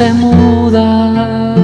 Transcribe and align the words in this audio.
Se 0.00 0.14
muda. 0.14 1.54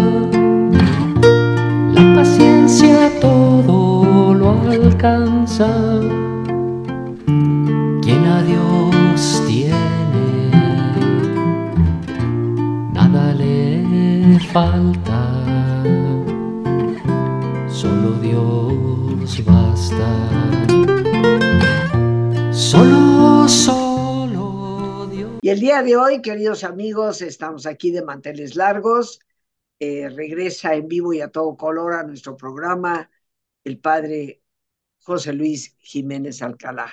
La 1.96 2.04
paciencia 2.14 3.10
todo 3.18 4.34
lo 4.34 4.50
alcanza. 4.70 5.70
Quien 8.02 8.22
a 8.36 8.42
Dios 8.42 9.42
tiene, 9.46 10.50
nada 12.92 13.32
le 13.32 14.38
falta. 14.52 15.20
Solo 17.68 18.10
Dios 18.26 19.42
basta. 19.46 20.08
Solo, 22.50 23.48
solo 23.48 23.75
el 25.56 25.60
día 25.60 25.82
de 25.82 25.96
hoy, 25.96 26.20
queridos 26.20 26.64
amigos, 26.64 27.22
estamos 27.22 27.64
aquí 27.64 27.90
de 27.90 28.02
manteles 28.02 28.56
largos. 28.56 29.20
Eh, 29.78 30.10
regresa 30.10 30.74
en 30.74 30.86
vivo 30.86 31.14
y 31.14 31.22
a 31.22 31.30
todo 31.30 31.56
color 31.56 31.94
a 31.94 32.02
nuestro 32.02 32.36
programa 32.36 33.10
el 33.64 33.78
padre 33.78 34.42
José 35.02 35.32
Luis 35.32 35.74
Jiménez 35.78 36.42
Alcalá, 36.42 36.92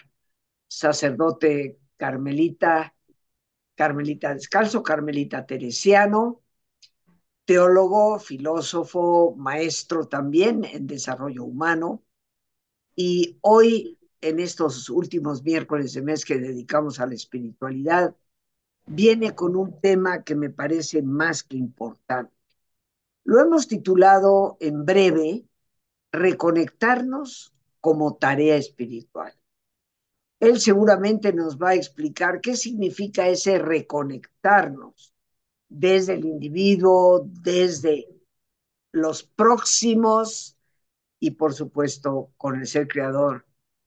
sacerdote 0.66 1.78
carmelita, 1.98 2.96
carmelita 3.76 4.34
descalzo, 4.34 4.82
carmelita 4.82 5.46
teresiano, 5.46 6.42
teólogo, 7.44 8.18
filósofo, 8.18 9.36
maestro 9.36 10.08
también 10.08 10.64
en 10.64 10.88
desarrollo 10.88 11.44
humano. 11.44 12.02
Y 12.96 13.38
hoy, 13.42 14.00
en 14.22 14.40
estos 14.40 14.90
últimos 14.90 15.44
miércoles 15.44 15.92
de 15.92 16.02
mes 16.02 16.24
que 16.24 16.38
dedicamos 16.38 17.02
a 17.02 17.08
la 17.08 17.16
espiritualidad, 17.16 18.16
viene 18.86 19.36
con 19.36 19.56
un 19.56 19.80
tema 19.80 20.24
que 20.24 20.36
me 20.36 20.50
parece 20.50 21.02
más 21.02 21.44
que 21.44 21.58
importante. 21.58 22.34
Lo 23.24 23.40
hemos 23.40 23.68
titulado 23.68 24.58
en 24.60 24.86
breve, 24.86 25.46
Reconectarnos 26.12 27.56
como 27.82 28.18
tarea 28.18 28.56
espiritual. 28.56 29.34
Él 30.40 30.60
seguramente 30.60 31.34
nos 31.34 31.58
va 31.58 31.70
a 31.70 31.76
explicar 31.76 32.40
qué 32.40 32.56
significa 32.56 33.28
ese 33.28 33.58
reconectarnos 33.58 35.14
desde 35.70 36.14
el 36.14 36.26
individuo, 36.26 37.26
desde 37.26 38.08
los 38.92 39.24
próximos 39.24 40.56
y 41.20 41.32
por 41.32 41.54
supuesto 41.54 42.32
con 42.38 42.60
el 42.60 42.68
ser 42.68 42.88
creador 42.88 43.46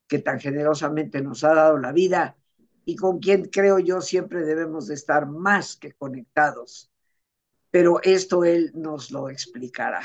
que 0.09 0.19
tan 0.19 0.41
generosamente 0.41 1.21
nos 1.23 1.45
ha 1.45 1.55
dado 1.55 1.79
la 1.79 1.93
vida 1.93 2.36
y 2.87 2.95
con 2.95 3.19
quien 3.19 3.47
creo 3.47 3.81
yo 3.81 4.01
siempre 4.01 4.45
debemos 4.45 4.87
de 4.87 4.95
estar 4.95 5.27
más 5.27 5.77
que 5.77 5.93
conectados. 5.93 6.91
Pero 7.71 8.01
esto 8.03 8.45
él 8.45 8.71
nos 8.75 9.11
lo 9.11 9.29
explicará. 9.29 10.01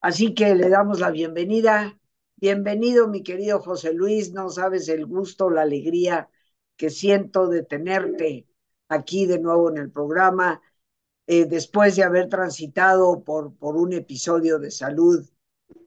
Así 0.00 0.32
que 0.32 0.54
le 0.54 0.68
damos 0.68 1.00
la 1.00 1.10
bienvenida. 1.10 1.98
Bienvenido, 2.36 3.08
mi 3.08 3.24
querido 3.24 3.58
José 3.58 3.92
Luis. 3.92 4.32
No 4.32 4.50
sabes 4.50 4.88
el 4.88 5.04
gusto, 5.04 5.50
la 5.50 5.62
alegría 5.62 6.30
que 6.76 6.90
siento 6.90 7.48
de 7.48 7.64
tenerte 7.64 8.46
aquí 8.88 9.26
de 9.26 9.40
nuevo 9.40 9.68
en 9.68 9.78
el 9.78 9.90
programa, 9.90 10.62
eh, 11.26 11.46
después 11.46 11.96
de 11.96 12.04
haber 12.04 12.28
transitado 12.28 13.24
por, 13.24 13.56
por 13.56 13.76
un 13.76 13.92
episodio 13.92 14.60
de 14.60 14.70
salud 14.70 15.28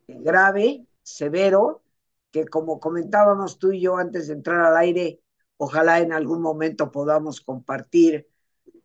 grave, 0.05 0.85
severo, 1.01 1.81
que 2.29 2.45
como 2.45 2.81
comentábamos 2.81 3.57
tú 3.57 3.71
y 3.71 3.79
yo 3.79 3.95
antes 3.95 4.27
de 4.27 4.33
entrar 4.33 4.65
al 4.65 4.75
aire, 4.75 5.21
ojalá 5.61 5.99
en 5.99 6.13
algún 6.13 6.41
momento 6.41 6.89
podamos 6.89 7.41
compartir, 7.41 8.29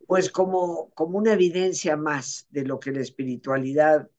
pues 0.08 0.28
como, 0.28 0.90
como 0.90 1.18
una 1.18 1.34
evidencia 1.34 1.96
más 1.96 2.48
de 2.50 2.64
lo 2.64 2.80
que 2.80 2.90
la 2.90 3.00
espiritualidad 3.00 4.10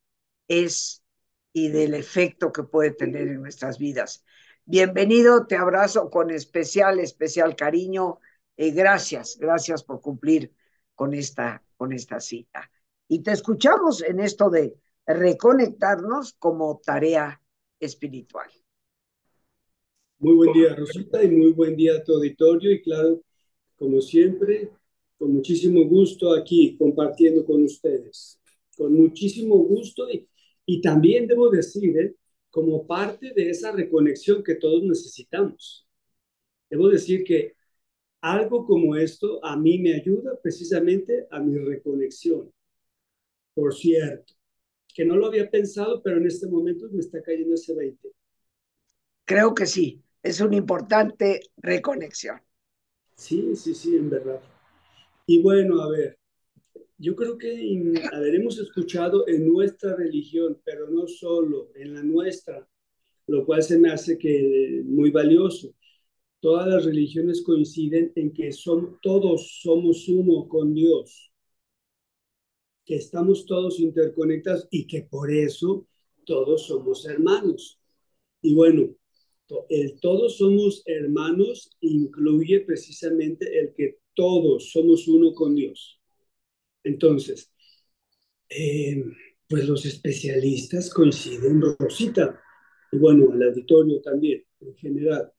es 0.48 1.04
y 1.52 1.68
del 1.68 1.92
efecto 1.92 2.52
que 2.52 2.62
puede 2.62 2.92
tener 2.92 3.28
en 3.28 3.42
nuestras 3.42 3.78
vidas. 3.78 4.24
Bienvenido, 4.64 5.46
te 5.46 5.56
abrazo 5.56 6.08
con 6.08 6.30
especial, 6.30 6.98
especial 6.98 7.54
cariño. 7.56 8.20
y 8.56 8.70
gracias, 8.70 9.36
gracias 9.38 9.84
por 9.84 10.00
cumplir 10.00 10.54
con 10.94 11.12
esta, 11.12 11.62
con 11.76 11.92
esta 11.92 12.20
cita. 12.20 12.70
Y 13.06 13.22
te 13.22 13.32
escuchamos 13.32 14.02
en 14.02 14.18
esto 14.18 14.48
de 14.48 14.78
reconectarnos 15.06 16.32
como 16.38 16.80
tarea 16.82 17.42
espiritual. 17.78 18.50
Muy 20.18 20.34
buen 20.34 20.52
día, 20.54 20.74
Rosita, 20.74 21.22
y 21.22 21.30
muy 21.30 21.52
buen 21.52 21.76
día 21.76 21.96
a 21.96 22.02
tu 22.02 22.14
auditorio. 22.14 22.72
Y 22.72 22.80
claro, 22.80 23.22
como 23.76 24.00
siempre, 24.00 24.70
con 25.18 25.30
muchísimo 25.32 25.84
gusto 25.84 26.32
aquí 26.32 26.74
compartiendo 26.78 27.44
con 27.44 27.62
ustedes. 27.62 28.40
Con 28.76 28.94
muchísimo 28.94 29.56
gusto 29.56 30.10
y, 30.10 30.26
y 30.64 30.80
también 30.80 31.26
debo 31.26 31.50
decir, 31.50 31.98
¿eh? 31.98 32.14
como 32.50 32.86
parte 32.86 33.34
de 33.34 33.50
esa 33.50 33.72
reconexión 33.72 34.42
que 34.42 34.54
todos 34.54 34.82
necesitamos. 34.84 35.86
Debo 36.70 36.88
decir 36.88 37.22
que 37.22 37.54
algo 38.22 38.64
como 38.64 38.96
esto 38.96 39.44
a 39.44 39.54
mí 39.58 39.78
me 39.78 39.92
ayuda 39.92 40.40
precisamente 40.42 41.26
a 41.30 41.40
mi 41.40 41.58
reconexión. 41.58 42.50
Por 43.52 43.74
cierto, 43.74 44.32
que 44.94 45.04
no 45.04 45.16
lo 45.16 45.26
había 45.26 45.50
pensado, 45.50 46.02
pero 46.02 46.16
en 46.16 46.26
este 46.26 46.46
momento 46.46 46.88
me 46.90 47.00
está 47.00 47.22
cayendo 47.22 47.54
ese 47.54 47.74
20. 47.74 48.08
Creo 49.26 49.54
que 49.54 49.66
sí 49.66 50.02
es 50.26 50.40
una 50.40 50.56
importante 50.56 51.40
reconexión. 51.56 52.40
Sí, 53.16 53.56
sí, 53.56 53.74
sí, 53.74 53.96
en 53.96 54.10
verdad. 54.10 54.40
Y 55.26 55.42
bueno, 55.42 55.80
a 55.82 55.90
ver, 55.90 56.18
yo 56.98 57.16
creo 57.16 57.38
que 57.38 57.94
haberemos 58.12 58.58
escuchado 58.58 59.26
en 59.28 59.46
nuestra 59.46 59.96
religión, 59.96 60.60
pero 60.64 60.88
no 60.90 61.06
solo 61.06 61.70
en 61.74 61.94
la 61.94 62.02
nuestra, 62.02 62.68
lo 63.26 63.44
cual 63.46 63.62
se 63.62 63.78
me 63.78 63.90
hace 63.90 64.18
que 64.18 64.82
muy 64.84 65.10
valioso. 65.10 65.74
Todas 66.40 66.68
las 66.68 66.84
religiones 66.84 67.42
coinciden 67.42 68.12
en 68.16 68.32
que 68.32 68.52
son, 68.52 68.98
todos 69.02 69.60
somos 69.62 70.08
uno 70.08 70.48
con 70.48 70.74
Dios, 70.74 71.32
que 72.84 72.96
estamos 72.96 73.46
todos 73.46 73.80
interconectados 73.80 74.68
y 74.70 74.86
que 74.86 75.02
por 75.02 75.30
eso 75.30 75.86
todos 76.24 76.66
somos 76.66 77.04
hermanos. 77.06 77.80
Y 78.42 78.54
bueno, 78.54 78.94
el 79.68 80.00
todos 80.00 80.38
somos 80.38 80.82
hermanos 80.86 81.76
incluye 81.80 82.60
precisamente 82.60 83.58
el 83.58 83.72
que 83.74 83.98
todos 84.14 84.70
somos 84.72 85.06
uno 85.08 85.32
con 85.34 85.54
Dios. 85.54 86.00
Entonces, 86.82 87.52
eh, 88.48 89.04
pues 89.48 89.68
los 89.68 89.84
especialistas 89.86 90.90
coinciden, 90.90 91.60
Rosita, 91.78 92.40
y 92.92 92.98
bueno, 92.98 93.32
el 93.32 93.42
auditorio 93.42 94.00
también 94.00 94.44
en 94.60 94.74
general, 94.76 95.32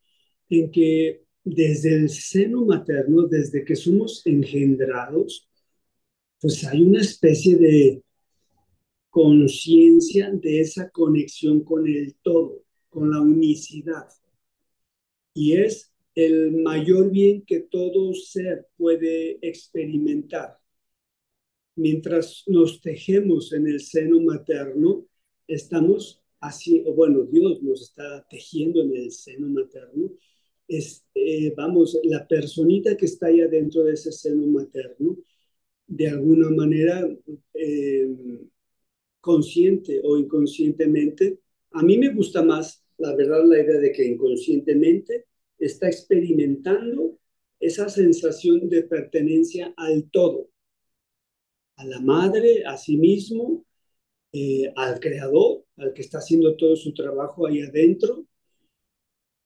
en 0.50 0.72
que 0.72 1.24
desde 1.44 1.96
el 1.96 2.10
seno 2.10 2.66
materno, 2.66 3.24
desde 3.24 3.64
que 3.66 3.76
somos 3.76 4.22
engendrados, 4.26 5.50
pues 6.40 6.64
hay 6.66 6.84
una 6.84 7.02
especie 7.02 7.56
de 7.56 8.04
conciencia 9.10 10.32
de 10.32 10.62
esa 10.62 10.90
conexión 10.90 11.64
con 11.64 11.88
el 11.88 12.16
todo 12.22 12.67
con 12.98 13.12
la 13.12 13.22
unicidad. 13.22 14.08
Y 15.36 15.54
es 15.54 15.94
el 16.16 16.52
mayor 16.64 17.12
bien 17.12 17.44
que 17.46 17.60
todo 17.60 18.12
ser 18.16 18.66
puede 18.76 19.38
experimentar. 19.48 20.58
Mientras 21.76 22.44
nos 22.48 22.82
tejemos 22.82 23.54
en 23.54 23.68
el 23.68 23.82
seno 23.82 24.20
materno, 24.20 25.06
estamos 25.48 26.24
así, 26.40 26.84
bueno, 26.96 27.22
Dios 27.26 27.62
nos 27.62 27.84
está 27.84 28.26
tejiendo 28.32 28.82
en 28.82 28.96
el 28.96 29.12
seno 29.12 29.48
materno. 29.48 30.10
Es, 30.68 31.06
eh, 31.14 31.54
vamos, 31.56 32.00
la 32.04 32.28
personita 32.28 32.98
que 32.98 33.06
está 33.06 33.28
ahí 33.28 33.42
adentro 33.42 33.84
de 33.84 33.94
ese 33.94 34.12
seno 34.12 34.48
materno 34.48 35.18
de 35.86 36.10
alguna 36.10 36.50
manera 36.50 37.08
eh, 37.54 38.10
consciente 39.22 40.02
o 40.04 40.18
inconscientemente. 40.18 41.42
A 41.74 41.84
mí 41.84 41.96
me 42.00 42.12
gusta 42.12 42.42
más, 42.42 42.87
la 42.98 43.16
verdad, 43.16 43.44
la 43.46 43.62
idea 43.62 43.80
de 43.80 43.92
que 43.92 44.06
inconscientemente 44.06 45.26
está 45.58 45.88
experimentando 45.88 47.20
esa 47.60 47.90
sensación 47.90 48.70
de 48.70 48.84
pertenencia 48.84 49.74
al 49.78 50.10
todo, 50.12 50.50
a 51.76 51.86
la 51.86 52.00
madre, 52.00 52.64
a 52.66 52.78
sí 52.78 52.98
mismo, 52.98 53.66
eh, 54.34 54.72
al 54.76 55.00
creador, 55.00 55.64
al 55.78 55.94
que 55.94 56.02
está 56.02 56.20
haciendo 56.20 56.56
todo 56.56 56.76
su 56.76 56.94
trabajo 56.94 57.48
ahí 57.48 57.62
adentro, 57.62 58.26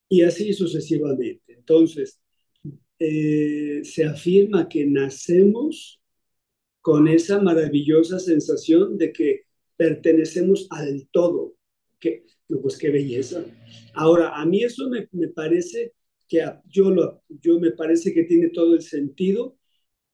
y 0.09 0.23
así 0.23 0.53
sucesivamente. 0.53 1.53
Entonces, 1.53 2.19
eh, 2.99 3.81
se 3.83 4.03
afirma 4.03 4.67
que 4.67 4.85
nacemos 4.85 6.01
con 6.81 7.07
esa 7.07 7.41
maravillosa 7.41 8.19
sensación 8.19 8.97
de 8.97 9.13
que 9.13 9.41
pertenecemos 9.77 10.67
al 10.69 11.07
todo. 11.11 11.55
Que, 12.01 12.25
pues 12.61 12.77
qué 12.77 12.89
belleza. 12.89 13.45
Ahora, 13.93 14.35
a 14.35 14.45
mí 14.45 14.63
eso 14.63 14.89
me, 14.89 15.07
me 15.13 15.29
parece 15.29 15.93
que 16.27 16.43
yo, 16.67 16.91
lo, 16.91 17.23
yo 17.29 17.59
me 17.59 17.71
parece 17.71 18.13
que 18.13 18.23
tiene 18.23 18.49
todo 18.49 18.73
el 18.73 18.81
sentido 18.81 19.57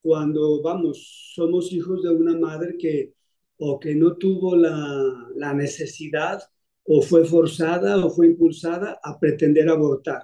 cuando, 0.02 0.62
vamos, 0.62 1.32
somos 1.36 1.72
hijos 1.74 2.04
de 2.04 2.10
una 2.12 2.38
madre 2.38 2.78
que 2.78 3.14
o 3.58 3.80
que 3.80 3.96
no 3.96 4.18
tuvo 4.18 4.56
la, 4.56 5.30
la 5.36 5.54
necesidad 5.54 6.42
o 6.84 7.02
fue 7.02 7.26
forzada 7.26 8.06
o 8.06 8.10
fue 8.10 8.28
impulsada 8.28 9.00
a 9.04 9.20
pretender 9.20 9.70
abortar. 9.70 10.22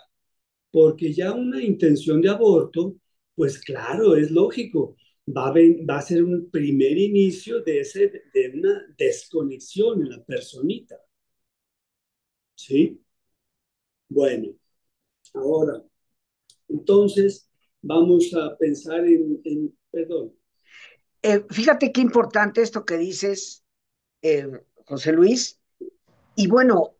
Porque 0.71 1.13
ya 1.13 1.33
una 1.33 1.61
intención 1.63 2.21
de 2.21 2.29
aborto, 2.29 2.95
pues 3.35 3.59
claro, 3.59 4.15
es 4.15 4.31
lógico, 4.31 4.95
va 5.27 5.49
a, 5.49 5.53
va 5.89 5.97
a 5.97 6.01
ser 6.01 6.23
un 6.23 6.49
primer 6.51 6.97
inicio 6.97 7.61
de, 7.61 7.81
ese, 7.81 8.23
de 8.33 8.51
una 8.53 8.95
desconexión 8.97 10.01
en 10.03 10.09
la 10.09 10.23
personita. 10.23 10.95
¿Sí? 12.65 13.03
Bueno, 14.07 14.53
ahora, 15.33 15.83
entonces 16.69 17.49
vamos 17.81 18.33
a 18.33 18.55
pensar 18.55 19.05
en, 19.05 19.41
en 19.43 19.77
perdón. 19.91 20.33
Eh, 21.21 21.43
fíjate 21.49 21.91
qué 21.91 21.99
importante 21.99 22.61
esto 22.61 22.85
que 22.85 22.97
dices, 22.97 23.65
eh, 24.21 24.47
José 24.85 25.11
Luis. 25.11 25.59
Y 26.37 26.47
bueno, 26.47 26.95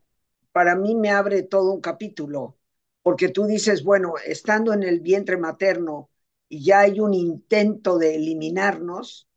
para 0.52 0.76
mí 0.76 0.96
me 0.96 1.12
abre 1.12 1.44
todo 1.44 1.72
un 1.72 1.80
capítulo, 1.80 2.58
porque 3.02 3.30
tú 3.30 3.46
dices, 3.46 3.86
bueno, 3.86 4.16
estando 4.26 4.74
en 4.74 4.84
el 4.84 5.00
vientre 5.00 5.38
materno, 5.38 6.10
y 6.50 6.66
ya 6.66 6.82
hay 6.82 7.00
un 7.00 7.14
intento 7.14 7.98
de 7.98 8.16
eliminarnos, 8.16 9.30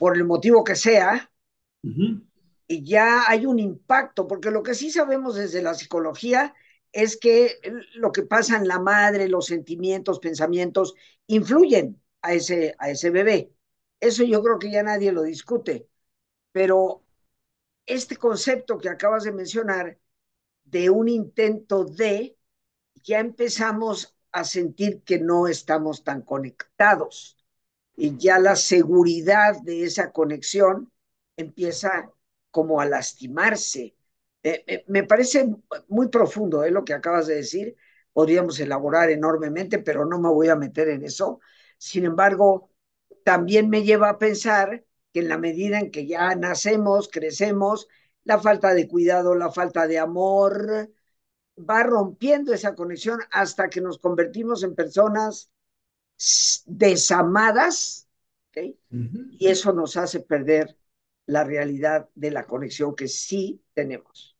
por 0.00 0.16
el 0.16 0.24
motivo 0.24 0.64
que 0.64 0.74
sea, 0.74 1.30
ya 2.68 3.24
hay 3.28 3.46
un 3.46 3.58
impacto, 3.58 4.26
porque 4.26 4.50
lo 4.50 4.62
que 4.62 4.74
sí 4.74 4.90
sabemos 4.90 5.36
desde 5.36 5.62
la 5.62 5.74
psicología 5.74 6.54
es 6.92 7.16
que 7.18 7.58
lo 7.94 8.12
que 8.12 8.22
pasa 8.22 8.56
en 8.56 8.68
la 8.68 8.78
madre, 8.80 9.28
los 9.28 9.46
sentimientos, 9.46 10.18
pensamientos, 10.20 10.94
influyen 11.26 12.02
a 12.22 12.34
ese, 12.34 12.74
a 12.78 12.90
ese 12.90 13.10
bebé. 13.10 13.52
Eso 14.00 14.24
yo 14.24 14.42
creo 14.42 14.58
que 14.58 14.70
ya 14.70 14.82
nadie 14.82 15.12
lo 15.12 15.22
discute, 15.22 15.88
pero 16.52 17.04
este 17.86 18.16
concepto 18.16 18.78
que 18.78 18.88
acabas 18.88 19.24
de 19.24 19.32
mencionar 19.32 19.98
de 20.64 20.90
un 20.90 21.08
intento 21.08 21.84
de, 21.84 22.36
ya 23.04 23.20
empezamos 23.20 24.16
a 24.32 24.44
sentir 24.44 25.02
que 25.02 25.18
no 25.18 25.48
estamos 25.48 26.04
tan 26.04 26.22
conectados 26.22 27.38
y 27.96 28.16
ya 28.18 28.38
la 28.38 28.56
seguridad 28.56 29.56
de 29.62 29.84
esa 29.84 30.12
conexión 30.12 30.92
empieza 31.36 32.12
como 32.56 32.80
a 32.80 32.86
lastimarse. 32.86 33.94
Eh, 34.42 34.64
eh, 34.66 34.84
me 34.88 35.04
parece 35.04 35.46
muy 35.88 36.08
profundo 36.08 36.64
¿eh? 36.64 36.70
lo 36.70 36.86
que 36.86 36.94
acabas 36.94 37.26
de 37.26 37.34
decir, 37.34 37.76
podríamos 38.14 38.58
elaborar 38.60 39.10
enormemente, 39.10 39.78
pero 39.80 40.06
no 40.06 40.18
me 40.18 40.30
voy 40.30 40.48
a 40.48 40.56
meter 40.56 40.88
en 40.88 41.04
eso. 41.04 41.40
Sin 41.76 42.06
embargo, 42.06 42.70
también 43.24 43.68
me 43.68 43.82
lleva 43.82 44.08
a 44.08 44.18
pensar 44.18 44.86
que 45.12 45.20
en 45.20 45.28
la 45.28 45.36
medida 45.36 45.78
en 45.80 45.90
que 45.90 46.06
ya 46.06 46.34
nacemos, 46.34 47.10
crecemos, 47.12 47.88
la 48.24 48.40
falta 48.40 48.72
de 48.72 48.88
cuidado, 48.88 49.34
la 49.34 49.52
falta 49.52 49.86
de 49.86 49.98
amor, 49.98 50.90
va 51.58 51.82
rompiendo 51.82 52.54
esa 52.54 52.74
conexión 52.74 53.20
hasta 53.32 53.68
que 53.68 53.82
nos 53.82 53.98
convertimos 53.98 54.62
en 54.62 54.74
personas 54.74 55.50
desamadas, 56.64 58.08
¿okay? 58.48 58.80
uh 58.92 58.96
-huh. 58.96 59.36
y 59.38 59.48
eso 59.48 59.74
nos 59.74 59.98
hace 59.98 60.20
perder 60.20 60.74
la 61.26 61.44
realidad 61.44 62.08
de 62.14 62.30
la 62.30 62.46
conexión 62.46 62.94
que 62.94 63.08
sí 63.08 63.60
tenemos. 63.74 64.36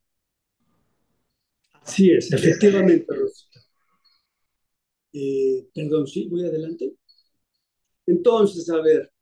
Así 1.82 2.10
es, 2.10 2.32
efectivamente, 2.32 3.06
Rosita. 3.14 3.60
Eh, 5.12 5.68
perdón, 5.74 6.06
sí, 6.06 6.28
voy 6.28 6.44
adelante. 6.44 6.94
Entonces, 8.06 8.68
a 8.70 8.80
ver, 8.80 9.12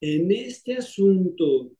en 0.00 0.30
este 0.32 0.74
asunto 0.76 1.72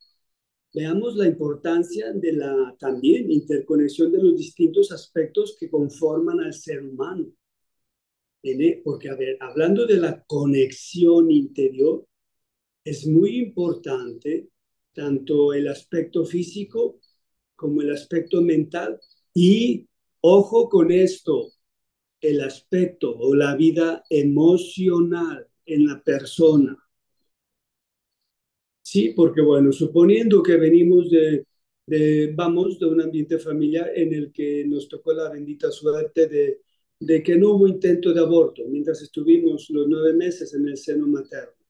veamos 0.73 1.17
la 1.17 1.27
importancia 1.27 2.13
de 2.13 2.33
la 2.33 2.75
también 2.79 3.31
interconexión 3.31 4.11
de 4.13 4.23
los 4.23 4.37
distintos 4.37 4.91
aspectos 4.93 5.57
que 5.59 5.71
conforman 5.71 6.41
al 6.41 6.53
ser 6.53 6.83
humano. 6.83 7.27
E, 8.43 8.83
porque, 8.85 9.09
a 9.09 9.15
ver, 9.15 9.39
hablando 9.41 9.87
de 9.87 9.97
la 9.97 10.23
conexión 10.25 11.31
interior, 11.31 12.07
es 12.85 13.07
muy 13.07 13.39
importante 13.39 14.49
tanto 14.95 15.53
el 15.53 15.69
aspecto 15.69 16.25
físico 16.25 17.01
como 17.57 17.83
el 17.83 17.91
aspecto 17.93 18.41
mental 18.41 18.99
y, 19.35 19.87
ojo 20.21 20.69
con 20.69 20.91
esto, 20.91 21.53
el 22.21 22.41
aspecto 22.41 23.15
o 23.17 23.35
la 23.35 23.55
vida 23.57 24.05
emocional 24.09 25.47
en 25.67 25.87
la 25.87 26.03
persona. 26.03 26.77
Sí, 28.83 29.13
porque 29.17 29.41
bueno, 29.41 29.73
suponiendo 29.73 30.43
que 30.43 30.57
venimos 30.57 31.11
de, 31.11 31.47
vamos, 32.35 32.79
de 32.79 32.87
un 32.87 33.01
ambiente 33.01 33.39
familiar 33.39 33.91
en 33.95 34.15
el 34.15 34.33
que 34.33 34.65
nos 34.67 34.89
tocó 34.89 35.13
la 35.13 35.31
bendita 35.31 35.71
suerte 35.71 36.61
de 36.99 37.23
que 37.23 37.37
no 37.37 37.53
hubo 37.53 37.67
intento 37.67 38.13
de 38.13 38.21
aborto 38.21 38.63
mientras 38.69 39.03
estuvimos 39.03 39.69
los 39.71 39.89
nueve 39.89 40.13
meses 40.15 40.55
en 40.55 40.69
el 40.69 40.77
seno 40.77 41.07
materno. 41.07 41.64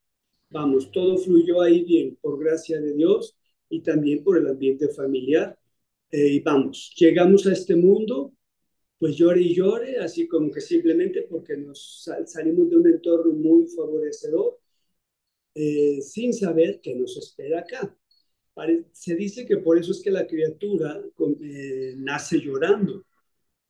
Vamos, 0.55 0.93
todo 0.93 1.19
fluyó 1.19 1.63
ahí 1.63 1.83
bien, 1.83 2.17
por 2.23 2.39
gracia 2.39 2.81
de 2.81 2.95
Dios 2.95 3.37
y 3.69 3.81
también 3.81 4.23
por 4.23 4.39
el 4.39 4.47
ambiente 4.47 4.89
familiar. 4.89 5.59
Eh, 6.13 6.29
y 6.35 6.41
vamos, 6.41 6.95
llegamos 6.97 7.45
a 7.49 7.53
este 7.53 7.75
mundo, 7.75 8.33
pues 8.97 9.17
llore 9.17 9.41
y 9.41 9.53
llore, 9.53 9.99
así 9.99 10.29
como 10.29 10.53
que 10.53 10.61
simplemente 10.61 11.23
porque 11.29 11.57
nos 11.57 12.05
sal 12.05 12.29
salimos 12.29 12.71
de 12.71 12.77
un 12.77 12.87
entorno 12.87 13.33
muy 13.33 13.67
favorecedor 13.67 14.61
eh, 15.57 16.01
sin 16.03 16.33
saber 16.33 16.81
qué 16.81 16.95
nos 16.95 17.17
espera 17.17 17.61
acá. 17.61 17.97
Se 18.93 19.17
dice 19.17 19.45
que 19.47 19.57
por 19.57 19.77
eso 19.77 19.91
es 19.91 20.01
que 20.03 20.13
la 20.13 20.25
criatura 20.25 21.03
eh, 21.43 21.95
nace 21.97 22.39
llorando. 22.39 23.05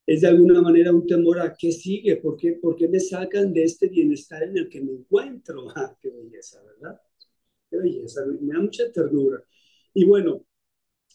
Es 0.05 0.21
de 0.21 0.27
alguna 0.27 0.61
manera 0.61 0.93
un 0.93 1.07
temor 1.07 1.39
a 1.39 1.55
qué 1.57 1.71
sigue, 1.71 2.17
por 2.17 2.37
qué, 2.37 2.59
qué 2.77 2.87
me 2.87 2.99
sacan 2.99 3.51
de 3.53 3.63
este 3.63 3.87
bienestar 3.87 4.43
en 4.43 4.57
el 4.57 4.69
que 4.69 4.81
me 4.81 4.91
encuentro. 4.91 5.67
Ah, 5.75 5.97
qué 5.99 6.09
belleza, 6.09 6.61
¿verdad? 6.63 7.01
Qué 7.69 7.77
belleza, 7.77 8.21
me 8.25 8.53
da 8.53 8.59
mucha 8.59 8.91
ternura. 8.91 9.43
Y 9.93 10.05
bueno, 10.05 10.45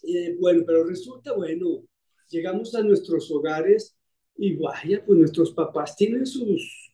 eh, 0.02 0.36
bueno, 0.40 0.64
pero 0.66 0.84
resulta, 0.84 1.32
bueno, 1.34 1.84
llegamos 2.28 2.74
a 2.74 2.82
nuestros 2.82 3.30
hogares 3.30 3.96
y 4.36 4.56
vaya, 4.56 5.04
pues 5.04 5.18
nuestros 5.18 5.52
papás 5.52 5.94
tienen 5.96 6.26
sus, 6.26 6.92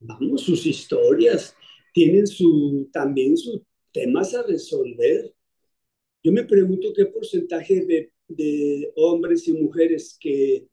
vamos, 0.00 0.42
sus 0.42 0.64
historias, 0.64 1.54
tienen 1.92 2.26
su, 2.26 2.88
también 2.92 3.36
sus 3.36 3.60
temas 3.92 4.34
a 4.34 4.42
resolver. 4.42 5.34
Yo 6.22 6.32
me 6.32 6.44
pregunto 6.44 6.92
qué 6.94 7.06
porcentaje 7.06 8.10
de 8.28 8.92
hombres 8.96 9.46
y 9.48 9.52
mujeres 9.52 10.16
que, 10.18 10.66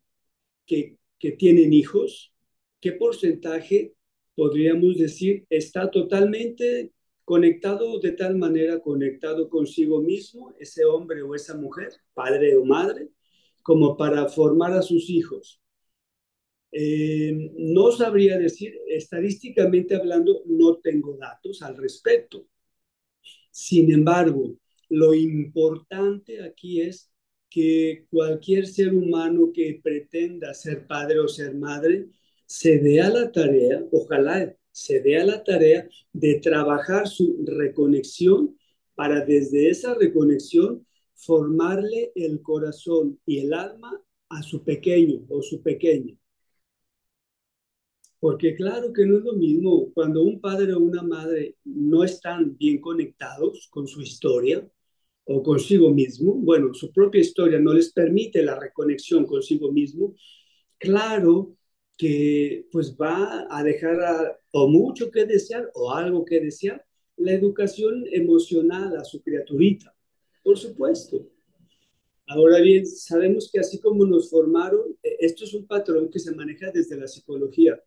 que, 0.66 0.98
tienen 1.40 1.74
hijos, 1.74 2.34
qué 2.80 2.92
porcentaje 2.92 3.96
podríamos 4.36 4.98
decir 4.98 5.46
está 5.50 5.90
totalmente 5.90 6.92
conectado 7.24 8.00
de 8.00 8.12
tal 8.12 8.38
manera, 8.38 8.80
conectado 8.80 9.50
consigo 9.50 10.02
mismo, 10.02 10.54
ese 10.60 10.86
hombre 10.86 11.24
o 11.24 11.34
esa 11.34 11.58
mujer, 11.58 11.90
padre 12.14 12.56
o 12.56 12.64
madre, 12.64 13.10
como 13.64 13.98
para 13.98 14.28
formar 14.30 14.74
a 14.74 14.84
sus 14.84 15.10
hijos. 15.10 15.60
Eh, 16.72 17.52
no 17.58 17.92
sabría 17.92 18.38
decir, 18.38 18.78
estadísticamente 18.88 19.96
hablando, 19.96 20.44
no 20.46 20.78
tengo 20.78 21.18
datos 21.18 21.64
al 21.64 21.76
respecto. 21.78 22.46
Sin 23.50 23.92
embargo, 23.92 24.56
lo 24.90 25.14
importante 25.16 26.44
aquí 26.44 26.82
es 26.82 27.10
que 27.50 28.06
cualquier 28.10 28.68
ser 28.68 28.94
humano 28.94 29.52
que 29.54 29.80
pretenda 29.84 30.54
ser 30.54 30.88
padre 30.88 31.20
o 31.20 31.28
ser 31.28 31.56
madre 31.56 32.08
se 32.46 32.80
dé 32.80 33.02
a 33.02 33.10
la 33.10 33.32
tarea, 33.32 33.84
ojalá 33.92 34.56
se 34.72 35.02
dé 35.02 35.18
a 35.18 35.26
la 35.26 35.44
tarea 35.44 35.88
de 36.14 36.40
trabajar 36.42 37.08
su 37.08 37.44
reconexión 37.46 38.58
para 38.94 39.26
desde 39.26 39.70
esa 39.70 39.94
reconexión 39.94 40.86
formarle 41.14 42.12
el 42.16 42.42
corazón 42.42 43.20
y 43.26 43.40
el 43.40 43.54
alma 43.54 44.02
a 44.30 44.44
su 44.44 44.64
pequeño 44.64 45.26
o 45.30 45.42
su 45.42 45.62
pequeña. 45.62 46.16
Porque 48.20 48.56
claro 48.56 48.92
que 48.92 49.06
no 49.06 49.18
es 49.18 49.24
lo 49.24 49.34
mismo 49.34 49.92
cuando 49.94 50.24
un 50.24 50.42
padre 50.42 50.74
o 50.74 50.80
una 50.80 51.04
madre 51.04 51.58
no 51.64 52.04
están 52.04 52.58
bien 52.58 52.80
conectados 52.82 53.68
con 53.70 53.88
su 53.88 54.02
historia 54.02 54.68
o 55.26 55.42
consigo 55.44 55.90
mismo, 55.90 56.34
bueno, 56.34 56.74
su 56.74 56.92
propia 56.92 57.22
historia 57.22 57.60
no 57.60 57.74
les 57.74 57.92
permite 57.92 58.44
la 58.44 58.60
reconexión 58.60 59.26
consigo 59.26 59.72
mismo, 59.72 60.16
claro 60.78 61.56
que 61.98 62.68
pues 62.72 62.96
va 62.96 63.48
a 63.50 63.64
dejar 63.64 64.40
o 64.52 64.68
mucho 64.68 65.10
que 65.10 65.26
desear 65.26 65.70
o 65.74 65.92
algo 65.92 66.26
que 66.26 66.40
desear 66.40 66.86
la 67.18 67.32
educación 67.32 68.06
emocional 68.12 68.96
a 68.98 69.04
su 69.04 69.22
criaturita, 69.22 69.96
por 70.44 70.58
supuesto. 70.58 71.28
Ahora 72.28 72.60
bien, 72.60 72.86
sabemos 72.86 73.50
que 73.52 73.60
así 73.60 73.80
como 73.80 74.06
nos 74.06 74.30
formaron, 74.30 74.98
e, 75.02 75.18
esto 75.20 75.44
es 75.44 75.54
un 75.54 75.66
patrón 75.66 76.10
que 76.10 76.20
se 76.20 76.36
maneja 76.36 76.72
desde 76.72 76.98
la 76.98 77.08
psicología 77.08 77.80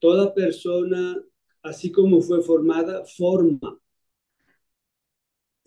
toda 0.00 0.34
persona, 0.34 1.22
así 1.62 1.90
como 1.90 2.20
fue 2.20 2.42
formada, 2.42 3.04
forma. 3.04 3.80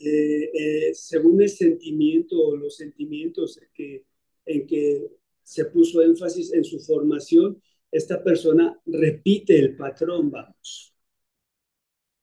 Eh, 0.03 0.51
eh, 0.53 0.93
según 0.95 1.41
el 1.41 1.49
sentimiento 1.49 2.35
o 2.41 2.55
los 2.55 2.75
sentimientos 2.77 3.59
que, 3.73 4.05
en 4.45 4.65
que 4.65 5.07
se 5.43 5.65
puso 5.65 6.01
énfasis 6.01 6.53
en 6.53 6.63
su 6.63 6.79
formación, 6.79 7.61
esta 7.91 8.23
persona 8.23 8.79
repite 8.85 9.59
el 9.59 9.75
patrón, 9.75 10.31
vamos. 10.31 10.93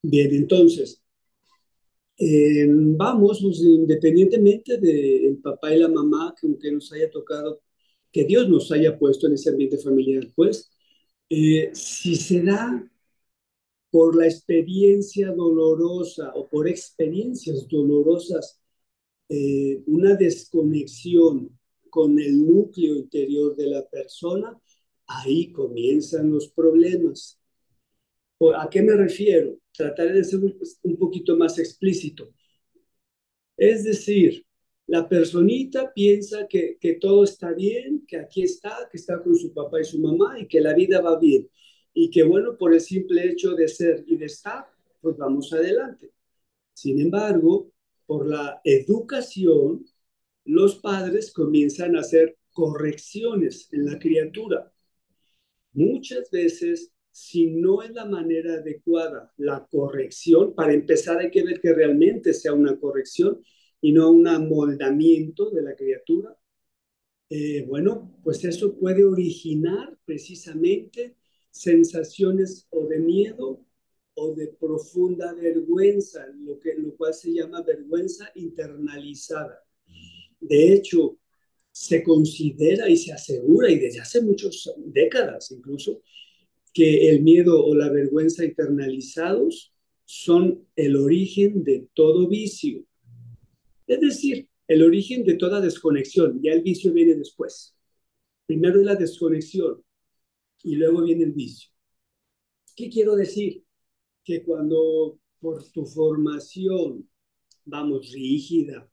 Bien, 0.03 0.35
entonces, 0.35 1.03
eh, 2.17 2.67
vamos, 2.69 3.41
pues, 3.43 3.61
independientemente 3.61 4.79
del 4.79 5.39
papá 5.39 5.75
y 5.75 5.79
la 5.79 5.89
mamá, 5.89 6.35
que 6.39 6.47
aunque 6.47 6.73
nos 6.73 6.93
haya 6.93 7.11
tocado, 7.11 7.63
que 8.13 8.25
Dios 8.25 8.49
nos 8.49 8.73
haya 8.73 8.99
puesto 8.99 9.27
en 9.27 9.35
ese 9.35 9.51
ambiente 9.51 9.79
familiar, 9.79 10.27
pues, 10.35 10.71
eh, 11.31 11.71
si 11.75 12.17
se 12.17 12.43
da 12.43 12.91
por 13.91 14.17
la 14.17 14.27
experiencia 14.27 15.33
dolorosa 15.33 16.33
o 16.35 16.49
por 16.49 16.69
experiencias 16.69 17.67
dolorosas, 17.69 18.61
eh, 19.29 19.83
una 19.87 20.15
desconexión 20.15 21.59
con 21.91 22.19
el 22.19 22.47
núcleo 22.47 22.97
interior 22.97 23.57
de 23.57 23.67
la 23.67 23.89
persona, 23.89 24.59
ahí 25.07 25.53
comienzan 25.53 26.31
los 26.31 26.49
problemas. 26.49 27.39
¿A 28.57 28.69
qué 28.71 28.83
me 28.83 28.95
refiero? 28.95 29.57
Trataré 29.73 30.13
de 30.15 30.25
ser 30.25 30.41
un 30.83 30.97
poquito 30.97 31.37
más 31.37 31.59
explícito. 31.59 32.29
Es 33.57 33.85
decir, 33.85 34.45
la 34.87 35.09
personita 35.09 35.93
piensa 35.93 36.47
que, 36.49 36.79
que 36.81 36.95
todo 36.95 37.25
está 37.25 37.53
bien, 37.53 38.05
que 38.07 38.17
aquí 38.19 38.43
está, 38.43 38.89
que 38.91 38.97
está 38.99 39.23
con 39.23 39.35
su 39.35 39.53
papá 39.53 39.81
y 39.81 39.85
su 39.85 39.99
mamá 39.99 40.39
y 40.41 40.47
que 40.47 40.61
la 40.61 40.75
vida 40.75 41.01
va 41.01 41.19
bien. 41.19 41.49
Y 41.95 42.11
que 42.11 42.23
bueno, 42.23 42.57
por 42.57 42.73
el 42.75 42.81
simple 42.81 43.29
hecho 43.29 43.55
de 43.55 43.69
ser 43.69 44.05
y 44.07 44.17
de 44.17 44.27
estar, 44.27 44.67
pues 45.01 45.17
vamos 45.17 45.53
adelante. 45.53 46.13
Sin 46.73 47.01
embargo, 47.01 47.73
por 48.07 48.27
la 48.27 48.61
educación, 48.65 49.85
los 50.45 50.77
padres 50.77 51.33
comienzan 51.33 51.97
a 51.97 52.01
hacer 52.01 52.37
correcciones 52.53 53.69
en 53.73 53.87
la 53.87 53.99
criatura. 53.99 54.73
Muchas 55.73 56.31
veces, 56.31 56.93
si 57.11 57.47
no 57.47 57.83
es 57.83 57.91
la 57.93 58.05
manera 58.05 58.55
adecuada 58.55 59.33
la 59.37 59.67
corrección, 59.71 60.55
para 60.55 60.73
empezar 60.73 61.19
hay 61.19 61.31
que 61.31 61.45
ver 61.45 61.61
que 61.61 61.75
realmente 61.75 62.33
sea 62.33 62.53
una 62.53 62.79
corrección, 62.79 63.41
y 63.81 63.93
no 63.93 64.11
un 64.11 64.27
amoldamiento 64.27 65.51
de 65.51 65.63
la 65.63 65.75
criatura, 65.77 66.37
eh, 67.31 67.65
bueno, 67.67 68.19
pues 68.23 68.45
eso 68.45 68.77
puede 68.79 69.05
originar 69.05 69.97
precisamente 70.05 71.17
sensaciones 71.51 72.67
o 72.71 72.87
de 72.87 72.99
miedo 72.99 73.65
o 74.15 74.35
de 74.35 74.49
profunda 74.49 75.33
vergüenza, 75.35 76.27
lo, 76.41 76.59
que, 76.59 76.75
lo 76.75 76.97
cual 76.97 77.15
se 77.15 77.33
llama 77.33 77.63
vergüenza 77.63 78.31
internalizada. 78.35 79.63
De 80.41 80.73
hecho, 80.73 81.19
se 81.71 82.03
considera 82.03 82.89
y 82.89 82.97
se 82.97 83.13
asegura, 83.13 83.71
y 83.71 83.79
desde 83.79 84.01
hace 84.01 84.21
muchas 84.21 84.69
décadas 84.79 85.51
incluso, 85.53 86.03
que 86.73 87.09
el 87.09 87.23
miedo 87.23 87.65
o 87.65 87.75
la 87.75 87.91
vergüenza 87.91 88.45
internalizados 88.45 89.73
son 90.05 90.67
el 90.75 90.97
origen 90.97 91.63
de 91.65 91.89
todo 91.95 92.29
vicio. 92.29 92.85
Es 93.87 94.01
decir, 94.01 94.49
el 94.67 94.83
origen 94.83 95.25
de 95.25 95.35
toda 95.35 95.61
desconexión, 95.61 96.41
ya 96.43 96.53
el 96.53 96.63
vicio 96.63 96.93
viene 96.93 97.15
después. 97.15 97.75
Primero 98.47 98.81
es 98.81 98.87
la 98.87 98.97
desconexión 98.97 99.83
y 100.63 100.77
luego 100.77 101.03
viene 101.03 101.25
el 101.25 101.33
vicio. 101.33 101.71
¿Qué 102.77 102.89
quiero 102.89 103.17
decir? 103.17 103.65
Que 104.25 104.43
cuando 104.43 105.19
por 105.41 105.65
tu 105.71 105.87
formación, 105.87 107.09
vamos, 107.65 108.11
rígida, 108.13 108.89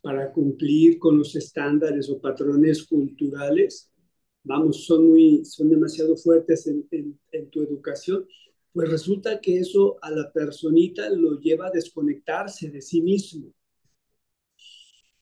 para 0.00 0.32
cumplir 0.32 0.98
con 0.98 1.18
los 1.18 1.36
estándares 1.36 2.08
o 2.08 2.20
patrones 2.20 2.84
culturales, 2.84 3.90
vamos, 4.42 4.84
son, 4.84 5.08
muy, 5.08 5.44
son 5.44 5.68
demasiado 5.68 6.16
fuertes 6.16 6.66
en, 6.66 6.86
en 6.90 7.50
tu 7.50 7.62
educación, 7.62 8.26
pues 8.72 8.88
resulta 8.88 9.40
que 9.40 9.58
eso 9.58 9.98
a 10.00 10.10
la 10.10 10.32
personita 10.32 11.10
lo 11.10 11.38
lleva 11.38 11.66
a 11.66 11.70
desconectarse 11.70 12.70
de 12.70 12.80
sí 12.80 13.02
mismo 13.02 13.52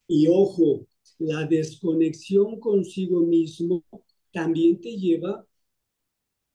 y 0.09 0.27
ojo, 0.27 0.87
la 1.19 1.45
desconexión 1.47 2.59
consigo 2.59 3.21
mismo 3.21 3.85
también 4.33 4.81
te 4.81 4.97
lleva 4.97 5.45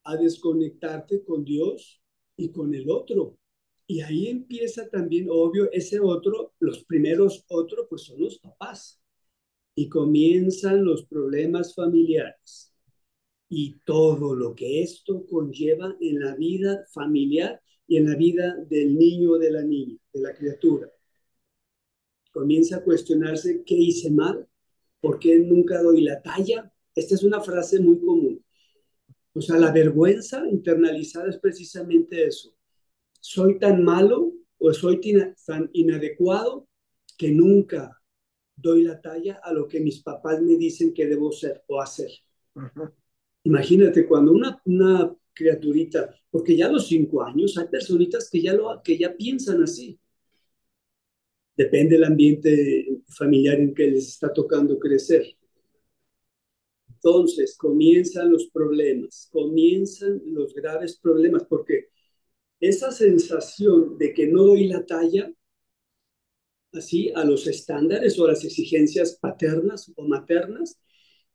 a 0.03 0.17
desconectarte 0.17 1.23
con 1.23 1.43
Dios 1.43 2.01
y 2.37 2.51
con 2.51 2.73
el 2.73 2.89
otro. 2.89 3.37
Y 3.87 4.01
ahí 4.01 4.27
empieza 4.27 4.89
también, 4.89 5.27
obvio, 5.29 5.71
ese 5.71 5.99
otro, 5.99 6.53
los 6.59 6.83
primeros 6.85 7.45
otros, 7.49 7.87
pues 7.89 8.03
son 8.03 8.21
los 8.21 8.39
papás. 8.39 9.01
Y 9.75 9.89
comienzan 9.89 10.85
los 10.85 11.05
problemas 11.05 11.73
familiares 11.73 12.73
y 13.49 13.79
todo 13.85 14.35
lo 14.35 14.55
que 14.55 14.81
esto 14.83 15.25
conlleva 15.25 15.95
en 15.99 16.19
la 16.19 16.35
vida 16.35 16.85
familiar 16.93 17.61
y 17.87 17.97
en 17.97 18.09
la 18.09 18.15
vida 18.15 18.55
del 18.69 18.97
niño 18.97 19.31
o 19.31 19.37
de 19.39 19.51
la 19.51 19.63
niña, 19.63 19.97
de 20.13 20.21
la 20.21 20.33
criatura 20.33 20.91
comienza 22.33 22.77
a 22.77 22.83
cuestionarse 22.83 23.63
qué 23.63 23.75
hice 23.75 24.11
mal, 24.11 24.45
por 24.99 25.19
qué 25.19 25.37
nunca 25.39 25.81
doy 25.81 26.01
la 26.01 26.21
talla. 26.21 26.73
Esta 26.95 27.15
es 27.15 27.23
una 27.23 27.39
frase 27.39 27.79
muy 27.79 27.99
común. 27.99 28.32
O 29.33 29.41
sea, 29.41 29.57
la 29.57 29.71
vergüenza 29.71 30.47
internalizada 30.47 31.29
es 31.29 31.37
precisamente 31.37 32.25
eso. 32.25 32.53
Soy 33.19 33.57
tan 33.57 33.83
malo 33.83 34.33
o 34.57 34.73
soy 34.73 35.01
tan 35.45 35.69
inadecuado 35.73 36.67
que 37.17 37.31
nunca 37.31 37.99
doy 38.55 38.83
la 38.83 39.01
talla 39.01 39.39
a 39.43 39.51
lo 39.51 39.67
que 39.67 39.79
mis 39.79 40.01
papás 40.01 40.41
me 40.41 40.55
dicen 40.55 40.93
que 40.93 41.07
debo 41.07 41.31
ser 41.31 41.63
o 41.67 41.81
hacer. 41.81 42.11
Imagínate 43.43 44.05
cuando 44.07 44.31
una, 44.31 44.61
una 44.65 45.15
criaturita, 45.33 46.15
porque 46.29 46.55
ya 46.55 46.67
a 46.67 46.71
los 46.71 46.87
cinco 46.87 47.23
años 47.23 47.57
hay 47.57 47.67
personitas 47.67 48.29
que 48.29 48.41
ya, 48.41 48.53
lo, 48.53 48.81
que 48.83 48.97
ya 48.97 49.15
piensan 49.15 49.63
así 49.63 49.99
depende 51.55 51.95
del 51.95 52.05
ambiente 52.05 53.01
familiar 53.07 53.59
en 53.59 53.73
que 53.73 53.87
les 53.87 54.07
está 54.07 54.33
tocando 54.33 54.79
crecer. 54.79 55.35
Entonces 57.03 57.57
comienzan 57.57 58.31
los 58.31 58.47
problemas, 58.47 59.27
comienzan 59.29 60.21
los 60.25 60.53
graves 60.53 60.97
problemas, 60.97 61.43
porque 61.49 61.89
esa 62.61 62.91
sensación 62.91 63.97
de 63.97 64.13
que 64.13 64.27
no 64.27 64.43
doy 64.43 64.67
la 64.67 64.85
talla, 64.85 65.29
así, 66.71 67.11
a 67.13 67.25
los 67.25 67.45
estándares 67.45 68.17
o 68.17 68.25
a 68.25 68.29
las 68.29 68.45
exigencias 68.45 69.17
paternas 69.19 69.91
o 69.97 70.07
maternas, 70.07 70.79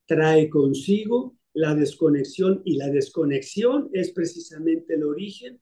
trae 0.07 0.49
consigo 0.49 1.37
la 1.53 1.75
desconexión 1.75 2.63
y 2.65 2.77
la 2.77 2.89
desconexión 2.89 3.91
es 3.93 4.13
precisamente 4.13 4.95
el 4.95 5.05
origen 5.05 5.61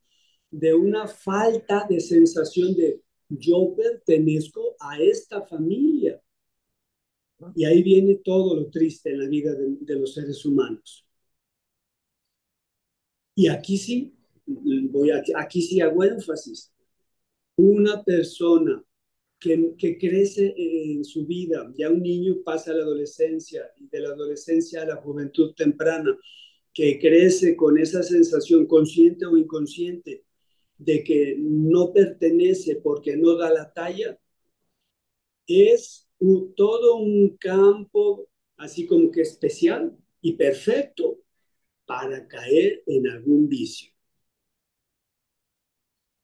de 0.53 0.73
una 0.73 1.09
falta 1.09 1.85
de 1.91 1.99
sensación 1.99 2.77
de 2.77 3.03
yo 3.29 3.75
pertenezco 3.77 4.77
a 4.79 5.01
esta 5.01 5.43
familia. 5.43 6.23
Y 7.55 7.65
ahí 7.65 7.83
viene 7.83 8.17
todo 8.25 8.57
lo 8.57 8.71
triste 8.71 9.11
en 9.11 9.21
la 9.21 9.29
vida 9.29 9.55
de, 9.55 9.95
los 9.97 10.15
seres 10.15 10.45
humanos. 10.45 11.07
Y 13.35 13.49
aquí 13.49 13.77
sí, 13.77 14.15
voy 14.47 15.11
aquí 15.11 15.63
sí 15.63 15.81
hago 15.81 16.05
énfasis. 16.05 16.73
Una 17.57 18.03
persona 18.03 18.83
que, 19.39 19.75
que, 19.77 19.99
crece 19.99 20.55
en 20.57 21.05
su 21.05 21.27
vida, 21.27 21.71
ya 21.77 21.91
un 21.91 22.03
niño 22.03 22.37
pasa 22.45 22.71
a 22.71 22.75
la 22.75 22.83
adolescencia 22.83 23.71
y 23.77 23.89
de 23.89 24.01
la 24.01 24.09
adolescencia 24.11 24.83
a 24.83 24.87
la 24.87 24.97
juventud 24.97 25.55
temprana, 25.55 26.17
que 26.73 26.99
crece 26.99 27.57
con 27.57 27.79
esa 27.79 28.03
sensación 28.03 28.67
consciente 28.67 29.27
o 29.27 29.37
inconsciente 29.37 30.25
de 30.79 31.03
que 31.05 31.37
no 31.39 31.93
pertenece 31.93 32.77
porque 32.77 33.17
no 33.17 33.37
da 33.37 33.51
la 33.51 33.73
talla, 33.73 34.19
es 35.47 36.06
todo 36.57 36.97
un 36.97 37.37
campo 37.37 38.29
así 38.57 38.87
como 38.87 39.11
que 39.11 39.23
especial 39.23 39.97
y 40.21 40.33
perfecto 40.35 41.19
para 41.85 42.27
caer 42.27 42.83
en 42.87 43.09
algún 43.09 43.49
vicio. 43.49 43.93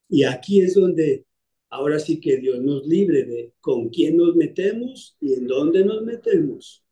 Y 0.09 0.23
aquí 0.23 0.61
es 0.61 0.75
donde 0.75 1.25
ahora 1.69 1.99
sí 1.99 2.19
que 2.19 2.37
Dios 2.37 2.59
nos 2.61 2.85
libre 2.85 3.23
de 3.23 3.53
con 3.59 3.89
quién 3.89 4.17
nos 4.17 4.35
metemos 4.35 5.17
y 5.19 5.33
en 5.33 5.47
dónde 5.47 5.83
nos 5.83 6.03
metemos 6.03 6.83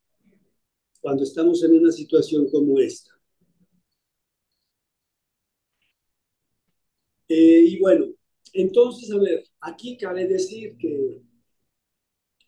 cuando 1.01 1.23
estamos 1.23 1.63
en 1.63 1.73
una 1.73 1.91
situación 1.91 2.49
como 2.49 2.79
esta. 2.79 3.11
Eh, 7.27 7.63
y 7.67 7.79
bueno, 7.79 8.07
entonces, 8.53 9.11
a 9.11 9.17
ver, 9.17 9.43
aquí 9.61 9.97
cabe 9.97 10.27
decir 10.27 10.75
que 10.77 11.21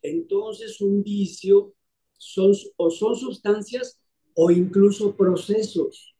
entonces 0.03 0.81
un 0.81 1.01
vicio 1.01 1.73
son, 2.17 2.53
o 2.77 2.91
son 2.91 3.15
sustancias 3.15 3.99
o 4.35 4.51
incluso 4.51 5.15
procesos 5.15 6.15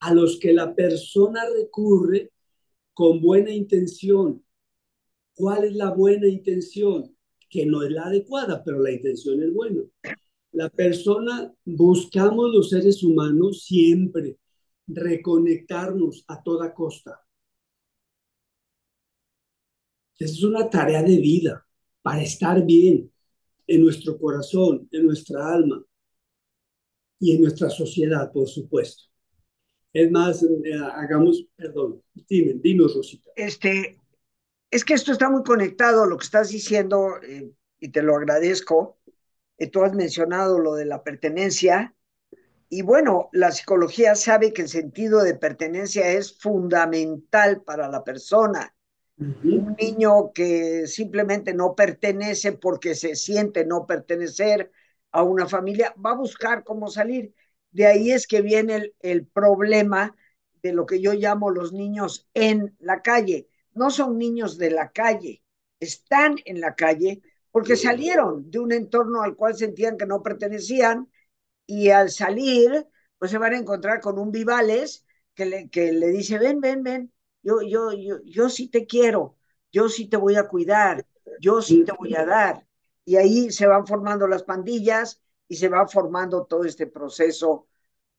a 0.00 0.14
los 0.14 0.38
que 0.38 0.52
la 0.52 0.74
persona 0.74 1.42
recurre 1.54 2.32
con 2.94 3.20
buena 3.20 3.52
intención. 3.52 4.44
¿Cuál 5.34 5.64
es 5.64 5.74
la 5.74 5.90
buena 5.90 6.26
intención? 6.26 7.14
Que 7.48 7.66
no 7.66 7.82
es 7.82 7.90
la 7.90 8.06
adecuada, 8.06 8.62
pero 8.64 8.80
la 8.80 8.92
intención 8.92 9.42
es 9.42 9.52
buena. 9.52 9.82
La 10.52 10.70
persona, 10.70 11.52
buscamos 11.64 12.50
los 12.52 12.70
seres 12.70 13.02
humanos 13.02 13.64
siempre 13.64 14.38
reconectarnos 14.86 16.24
a 16.26 16.42
toda 16.42 16.72
costa. 16.74 17.20
Es 20.18 20.42
una 20.42 20.68
tarea 20.68 21.02
de 21.02 21.18
vida 21.18 21.66
para 22.02 22.22
estar 22.22 22.64
bien 22.64 23.12
en 23.68 23.84
nuestro 23.84 24.18
corazón, 24.18 24.88
en 24.90 25.06
nuestra 25.06 25.52
alma 25.52 25.80
y 27.20 27.36
en 27.36 27.42
nuestra 27.42 27.70
sociedad, 27.70 28.32
por 28.32 28.48
supuesto. 28.48 29.04
Es 29.92 30.10
más, 30.10 30.42
eh, 30.42 30.74
hagamos, 30.94 31.46
perdón, 31.54 32.02
dime, 32.28 32.54
dinos, 32.60 32.96
Rosita. 32.96 33.30
Este, 33.36 34.00
es 34.70 34.84
que 34.84 34.94
esto 34.94 35.12
está 35.12 35.30
muy 35.30 35.44
conectado 35.44 36.02
a 36.02 36.06
lo 36.06 36.16
que 36.16 36.24
estás 36.24 36.48
diciendo 36.48 37.20
eh, 37.22 37.52
y 37.78 37.88
te 37.90 38.02
lo 38.02 38.16
agradezco. 38.16 38.98
Eh, 39.58 39.68
tú 39.68 39.84
has 39.84 39.94
mencionado 39.94 40.58
lo 40.58 40.74
de 40.74 40.86
la 40.86 41.04
pertenencia 41.04 41.94
y 42.70 42.82
bueno, 42.82 43.30
la 43.32 43.50
psicología 43.50 44.14
sabe 44.14 44.52
que 44.52 44.62
el 44.62 44.68
sentido 44.68 45.22
de 45.22 45.34
pertenencia 45.34 46.10
es 46.10 46.38
fundamental 46.38 47.62
para 47.62 47.88
la 47.88 48.04
persona. 48.04 48.74
Un 49.42 49.74
niño 49.80 50.32
que 50.32 50.86
simplemente 50.86 51.54
no 51.54 51.74
pertenece 51.74 52.52
porque 52.52 52.94
se 52.94 53.16
siente 53.16 53.64
no 53.64 53.86
pertenecer 53.86 54.70
a 55.10 55.22
una 55.22 55.46
familia 55.48 55.94
va 56.04 56.10
a 56.12 56.16
buscar 56.16 56.64
cómo 56.64 56.88
salir. 56.88 57.34
De 57.70 57.86
ahí 57.86 58.12
es 58.12 58.26
que 58.26 58.42
viene 58.42 58.76
el, 58.76 58.94
el 59.00 59.26
problema 59.26 60.14
de 60.62 60.72
lo 60.72 60.86
que 60.86 61.00
yo 61.00 61.14
llamo 61.14 61.50
los 61.50 61.72
niños 61.72 62.28
en 62.34 62.76
la 62.78 63.02
calle. 63.02 63.48
No 63.74 63.90
son 63.90 64.18
niños 64.18 64.58
de 64.58 64.70
la 64.70 64.90
calle, 64.92 65.42
están 65.80 66.36
en 66.44 66.60
la 66.60 66.74
calle 66.74 67.22
porque 67.50 67.76
salieron 67.76 68.50
de 68.50 68.58
un 68.60 68.72
entorno 68.72 69.22
al 69.22 69.34
cual 69.36 69.56
sentían 69.56 69.96
que 69.96 70.06
no 70.06 70.22
pertenecían 70.22 71.10
y 71.66 71.90
al 71.90 72.10
salir, 72.10 72.86
pues 73.18 73.30
se 73.30 73.38
van 73.38 73.54
a 73.54 73.58
encontrar 73.58 74.00
con 74.00 74.18
un 74.18 74.32
Vivales 74.32 75.04
que 75.34 75.46
le, 75.46 75.70
que 75.70 75.92
le 75.92 76.08
dice, 76.08 76.38
ven, 76.38 76.60
ven, 76.60 76.82
ven, 76.82 77.12
yo, 77.42 77.62
yo, 77.62 77.92
yo, 77.92 78.22
yo 78.24 78.48
sí 78.48 78.68
te 78.68 78.86
quiero, 78.86 79.36
yo 79.72 79.88
sí 79.88 80.06
te 80.06 80.16
voy 80.16 80.36
a 80.36 80.48
cuidar, 80.48 81.06
yo 81.40 81.62
sí 81.62 81.84
te 81.84 81.92
voy 81.92 82.14
a 82.14 82.24
dar. 82.24 82.66
Y 83.04 83.16
ahí 83.16 83.50
se 83.50 83.66
van 83.66 83.86
formando 83.86 84.26
las 84.26 84.42
pandillas 84.42 85.20
y 85.48 85.56
se 85.56 85.68
va 85.68 85.86
formando 85.88 86.44
todo 86.44 86.64
este 86.64 86.86
proceso, 86.86 87.66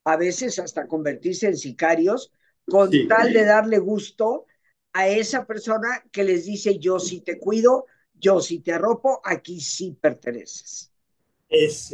a 0.04 0.16
veces 0.16 0.58
hasta 0.58 0.86
convertirse 0.86 1.46
en 1.46 1.56
sicarios, 1.56 2.32
con 2.66 2.90
tal 3.08 3.32
de 3.32 3.44
darle 3.44 3.78
gusto 3.78 4.46
a 4.92 5.08
esa 5.08 5.46
persona 5.46 6.04
que 6.10 6.24
les 6.24 6.44
dice, 6.44 6.78
yo 6.78 6.98
sí 6.98 7.20
te 7.20 7.38
cuido, 7.38 7.86
yo 8.14 8.40
sí 8.40 8.60
te 8.60 8.72
arropo, 8.72 9.20
aquí 9.24 9.60
sí 9.60 9.96
perteneces. 10.00 10.92
Es, 11.48 11.92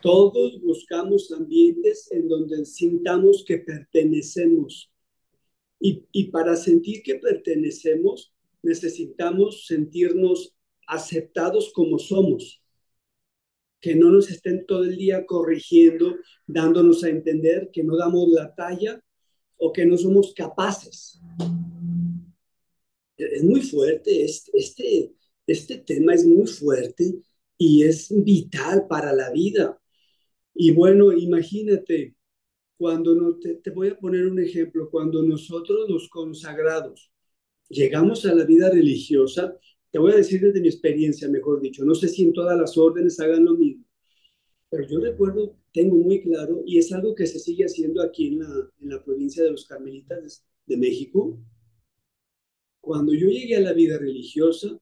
todos 0.00 0.60
buscamos 0.62 1.30
ambientes 1.32 2.10
en 2.10 2.28
donde 2.28 2.64
sintamos 2.64 3.44
que 3.46 3.58
pertenecemos. 3.58 4.89
Y, 5.80 6.24
para 6.24 6.56
sentir 6.56 7.02
que 7.02 7.14
pertenecemos, 7.14 8.34
necesitamos 8.62 9.66
sentirnos 9.66 10.54
aceptados 10.86 11.72
como 11.72 11.98
somos 11.98 12.62
que 13.80 13.94
no 13.94 14.10
nos 14.10 14.30
estén 14.30 14.66
todo 14.66 14.84
el 14.84 14.96
día 14.96 15.24
corrigiendo, 15.24 16.16
dándonos 16.46 17.02
a 17.02 17.08
entender 17.08 17.70
que 17.72 17.82
no 17.82 17.96
damos 17.96 18.28
la 18.28 18.54
talla 18.54 19.02
o 19.56 19.72
que 19.72 19.86
no 19.86 19.96
somos 19.96 20.34
capaces. 20.34 21.18
Es 23.16 23.42
muy 23.42 23.62
fuerte, 23.62 24.22
este, 24.24 25.14
este 25.46 25.78
tema 25.78 26.14
es 26.14 26.26
muy 26.26 26.46
fuerte 26.46 27.22
y 27.56 27.84
es 27.84 28.08
vital 28.10 28.86
para 28.86 29.14
la 29.14 29.30
vida. 29.30 29.80
Y 30.54 30.72
bueno, 30.72 31.12
imagínate, 31.12 32.14
cuando 32.80 33.14
no, 33.14 33.36
te, 33.36 33.56
te 33.56 33.70
voy 33.72 33.88
a 33.88 33.98
poner 33.98 34.26
un 34.26 34.40
ejemplo, 34.40 34.88
cuando 34.88 35.22
nosotros 35.22 35.86
los 35.86 36.08
consagrados 36.08 37.12
llegamos 37.68 38.24
a 38.24 38.34
la 38.34 38.46
vida 38.46 38.70
religiosa, 38.70 39.54
te 39.90 39.98
voy 39.98 40.12
a 40.12 40.16
decir 40.16 40.40
desde 40.40 40.62
mi 40.62 40.68
experiencia, 40.68 41.28
mejor 41.28 41.60
dicho, 41.60 41.84
no 41.84 41.94
sé 41.94 42.08
si 42.08 42.22
en 42.22 42.32
todas 42.32 42.58
las 42.58 42.78
órdenes 42.78 43.20
hagan 43.20 43.44
lo 43.44 43.52
mismo, 43.52 43.84
pero 44.70 44.88
yo 44.88 44.98
recuerdo, 44.98 45.58
tengo 45.74 45.94
muy 45.96 46.22
claro, 46.22 46.62
y 46.64 46.78
es 46.78 46.90
algo 46.90 47.14
que 47.14 47.26
se 47.26 47.38
sigue 47.38 47.64
haciendo 47.64 48.00
aquí 48.00 48.28
en 48.28 48.38
la, 48.38 48.70
en 48.80 48.88
la 48.88 49.04
provincia 49.04 49.44
de 49.44 49.50
los 49.50 49.66
Carmelitas 49.66 50.42
de 50.64 50.76
México. 50.78 51.38
Cuando 52.80 53.12
yo 53.12 53.28
llegué 53.28 53.56
a 53.56 53.60
la 53.60 53.74
vida 53.74 53.98
religiosa, 53.98 54.80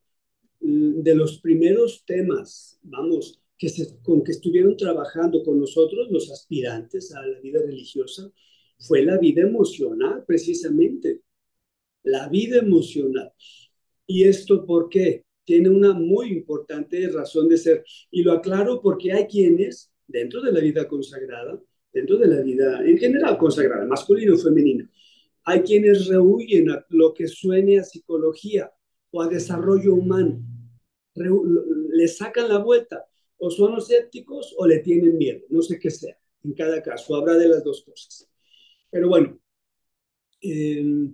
mm, 0.60 1.00
de 1.02 1.14
los 1.16 1.40
primeros 1.40 2.04
temas, 2.06 2.78
vamos, 2.80 3.42
que 3.58 3.70
con 4.02 4.22
que 4.22 4.32
estuvieron 4.32 4.76
trabajando 4.76 5.42
con 5.42 5.58
nosotros, 5.58 6.08
los 6.10 6.30
aspirantes 6.30 7.12
a 7.14 7.26
la 7.26 7.40
vida 7.40 7.60
religiosa, 7.60 8.30
fue 8.78 9.02
la 9.02 9.18
vida 9.18 9.42
emocional, 9.42 10.24
precisamente. 10.26 11.22
La 12.04 12.28
vida 12.28 12.58
emocional. 12.58 13.32
¿Y 14.06 14.24
esto 14.24 14.64
por 14.64 14.88
qué? 14.88 15.24
Tiene 15.44 15.68
una 15.68 15.92
muy 15.92 16.28
importante 16.28 17.08
razón 17.08 17.48
de 17.48 17.58
ser. 17.58 17.84
Y 18.10 18.22
lo 18.22 18.32
aclaro 18.32 18.80
porque 18.80 19.12
hay 19.12 19.26
quienes, 19.26 19.90
dentro 20.06 20.40
de 20.40 20.52
la 20.52 20.60
vida 20.60 20.86
consagrada, 20.86 21.60
dentro 21.92 22.16
de 22.16 22.28
la 22.28 22.40
vida 22.40 22.82
en 22.84 22.96
general 22.98 23.36
consagrada, 23.36 23.84
masculino 23.84 24.34
o 24.34 24.38
femenino, 24.38 24.88
hay 25.44 25.62
quienes 25.62 26.06
rehuyen 26.06 26.70
a 26.70 26.86
lo 26.90 27.14
que 27.14 27.26
suene 27.26 27.78
a 27.78 27.84
psicología 27.84 28.70
o 29.10 29.22
a 29.22 29.28
desarrollo 29.28 29.94
humano. 29.94 30.40
le 31.14 32.08
sacan 32.08 32.48
la 32.48 32.58
vuelta. 32.58 33.06
O 33.38 33.50
son 33.50 33.78
escépticos 33.78 34.54
o 34.56 34.66
le 34.66 34.80
tienen 34.80 35.16
miedo. 35.16 35.40
No 35.48 35.62
sé 35.62 35.78
qué 35.78 35.90
sea. 35.90 36.16
En 36.44 36.52
cada 36.54 36.82
caso, 36.82 37.16
habrá 37.16 37.34
de 37.36 37.48
las 37.48 37.64
dos 37.64 37.82
cosas. 37.82 38.28
Pero 38.90 39.08
bueno, 39.08 39.38
eh, 40.40 41.10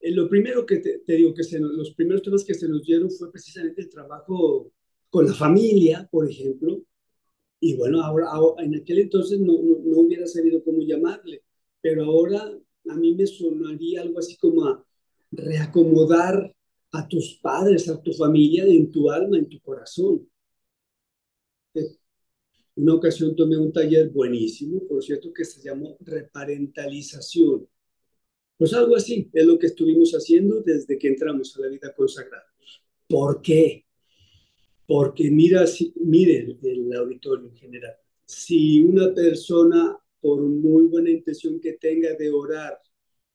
eh, 0.00 0.12
lo 0.12 0.28
primero 0.28 0.64
que 0.66 0.78
te, 0.78 1.12
digo, 1.14 1.34
que 1.34 1.44
se, 1.44 1.58
los 1.58 1.94
primeros 1.94 2.22
temas 2.22 2.44
que 2.44 2.54
se 2.54 2.68
nos 2.68 2.82
dieron 2.84 3.10
fue 3.10 3.30
precisamente 3.30 3.82
el 3.82 3.88
trabajo 3.88 4.72
con 5.10 5.26
la 5.26 5.34
familia, 5.34 6.08
por 6.10 6.28
ejemplo. 6.30 6.82
Y 7.60 7.76
bueno, 7.76 8.02
ahora, 8.02 8.28
en 8.58 8.76
aquel 8.76 9.00
entonces 9.00 9.40
no, 9.40 9.52
no, 9.52 9.98
hubiera 10.00 10.26
sabido 10.26 10.62
cómo 10.62 10.80
llamarle, 10.82 11.42
pero 11.80 12.04
ahora 12.04 12.52
a 12.88 12.96
mí 12.96 13.14
me 13.14 13.26
sonaría 13.26 14.02
algo 14.02 14.18
así 14.20 14.36
como 14.36 14.64
a 14.64 14.84
reacomodar 15.32 16.54
a 16.92 17.08
tus 17.08 17.38
padres, 17.42 17.88
a 17.88 18.00
tu 18.00 18.12
familia, 18.12 18.64
en 18.64 18.90
tu 18.90 19.10
alma, 19.10 19.38
en 19.38 19.48
tu 19.48 19.60
corazón. 19.60 20.26
Una 22.78 22.94
ocasión 22.94 23.36
tomé 23.36 23.56
un 23.56 23.72
taller 23.72 24.08
buenísimo, 24.08 24.86
por 24.88 25.02
cierto, 25.02 25.32
que 25.32 25.44
se 25.44 25.60
llamó 25.62 25.96
reparentalización 26.00 27.68
pues 28.58 28.74
algo 28.74 28.96
así 28.96 29.30
es 29.32 29.46
lo 29.46 29.56
que 29.56 29.68
estuvimos 29.68 30.12
haciendo 30.12 30.60
desde 30.60 30.98
que 30.98 31.06
entramos 31.06 31.56
a 31.56 31.60
la 31.60 31.68
vida 31.68 31.94
consagrada. 31.94 32.44
¿Por 33.06 33.40
qué? 33.40 33.86
Porque 34.84 35.30
mira, 35.30 35.64
si, 35.66 35.94
el 35.94 36.92
auditorio 36.92 37.46
en 37.46 37.56
general. 37.56 37.94
Si 38.24 38.82
una 38.82 39.14
persona, 39.14 39.96
por 40.20 40.42
muy 40.42 40.86
buena 40.86 41.08
intención 41.08 41.60
que 41.60 41.74
tenga 41.74 42.14
de 42.14 42.32
orar, 42.32 42.80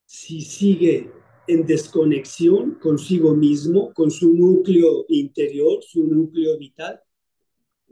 si 0.05 0.41
sigue 0.41 1.09
en 1.47 1.65
desconexión 1.65 2.77
consigo 2.81 3.33
mismo, 3.33 3.93
con 3.93 4.11
su 4.11 4.33
núcleo 4.33 5.05
interior, 5.07 5.81
su 5.81 6.05
núcleo 6.05 6.57
vital, 6.57 6.99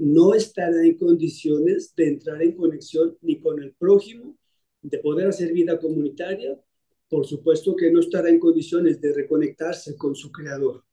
no 0.02 0.34
estará 0.34 0.84
en 0.84 0.98
condiciones 0.98 1.94
de 1.96 2.08
entrar 2.08 2.42
en 2.42 2.54
conexión 2.54 3.16
ni 3.22 3.40
con 3.40 3.62
el 3.62 3.74
prójimo, 3.74 4.36
de 4.82 4.98
poder 4.98 5.28
hacer 5.28 5.54
vida 5.54 5.80
comunitaria, 5.80 6.60
por 7.08 7.28
supuesto 7.28 7.76
que 7.76 7.92
no 7.92 8.00
estará 8.00 8.30
en 8.30 8.40
condiciones 8.40 9.00
de 9.00 9.14
reconectarse 9.14 9.96
con 9.96 10.16
su 10.16 10.32
creador. 10.32 10.84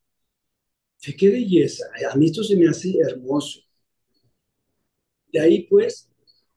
¡Qué 1.00 1.30
belleza! 1.30 1.86
A 2.12 2.16
mí 2.16 2.26
esto 2.26 2.44
se 2.44 2.54
me 2.54 2.68
hace 2.68 2.98
hermoso. 2.98 3.60
De 5.32 5.40
ahí 5.40 5.62
pues, 5.62 6.10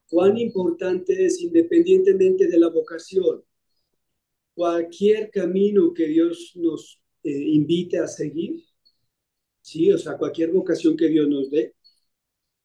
cuán 0.10 0.38
importante 0.38 1.26
es, 1.26 1.40
independientemente 1.40 2.48
de 2.48 2.60
la 2.60 2.68
vocación, 2.68 3.46
cualquier 4.54 5.32
camino 5.32 5.94
que 5.94 6.08
Dios 6.08 6.52
nos 6.56 7.02
eh, 7.24 7.32
invite 7.32 7.98
a 7.98 8.08
seguir, 8.08 8.66
sí, 9.62 9.90
o 9.94 9.98
sea, 9.98 10.18
cualquier 10.18 10.52
vocación 10.52 10.98
que 10.98 11.08
Dios 11.08 11.30
nos 11.30 11.50
dé, 11.50 11.76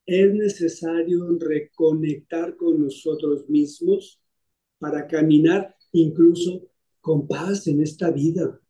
es 0.06 0.32
necesario 0.32 1.36
reconectar 1.38 2.56
con 2.56 2.80
nosotros 2.80 3.48
mismos 3.48 4.20
para 4.78 5.06
caminar 5.08 5.76
incluso 5.92 6.68
con 7.00 7.26
paz 7.26 7.66
en 7.66 7.82
esta 7.82 8.10
vida. 8.10 8.60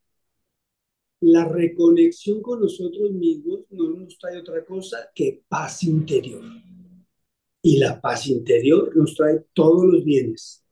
La 1.20 1.44
reconexión 1.44 2.42
con 2.42 2.60
nosotros 2.60 3.12
mismos 3.12 3.60
no 3.70 3.90
nos 3.90 4.18
trae 4.18 4.38
otra 4.38 4.64
cosa 4.64 5.10
que 5.14 5.42
paz 5.48 5.82
interior. 5.82 6.42
Y 7.62 7.78
la 7.78 8.00
paz 8.00 8.26
interior 8.28 8.96
nos 8.96 9.14
trae 9.14 9.44
todos 9.52 9.84
los 9.84 10.04
bienes. 10.04 10.64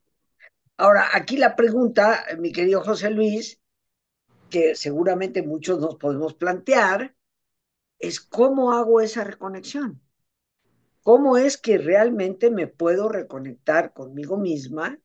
Ahora, 0.77 1.09
aquí 1.13 1.37
la 1.37 1.55
pregunta, 1.55 2.25
mi 2.39 2.51
querido 2.51 2.81
José 2.81 3.09
Luis, 3.09 3.59
que 4.49 4.75
seguramente 4.75 5.41
muchos 5.41 5.79
nos 5.79 5.95
podemos 5.95 6.33
plantear, 6.33 7.15
es 7.99 8.19
cómo 8.19 8.71
hago 8.71 9.01
esa 9.01 9.23
reconexión. 9.23 10.04
¿Cómo 11.05 11.37
es 11.37 11.57
que 11.57 11.77
realmente 11.77 12.49
me 12.49 12.65
puedo 12.65 13.09
reconectar 13.09 13.93
conmigo 13.93 14.37
misma 14.37 14.97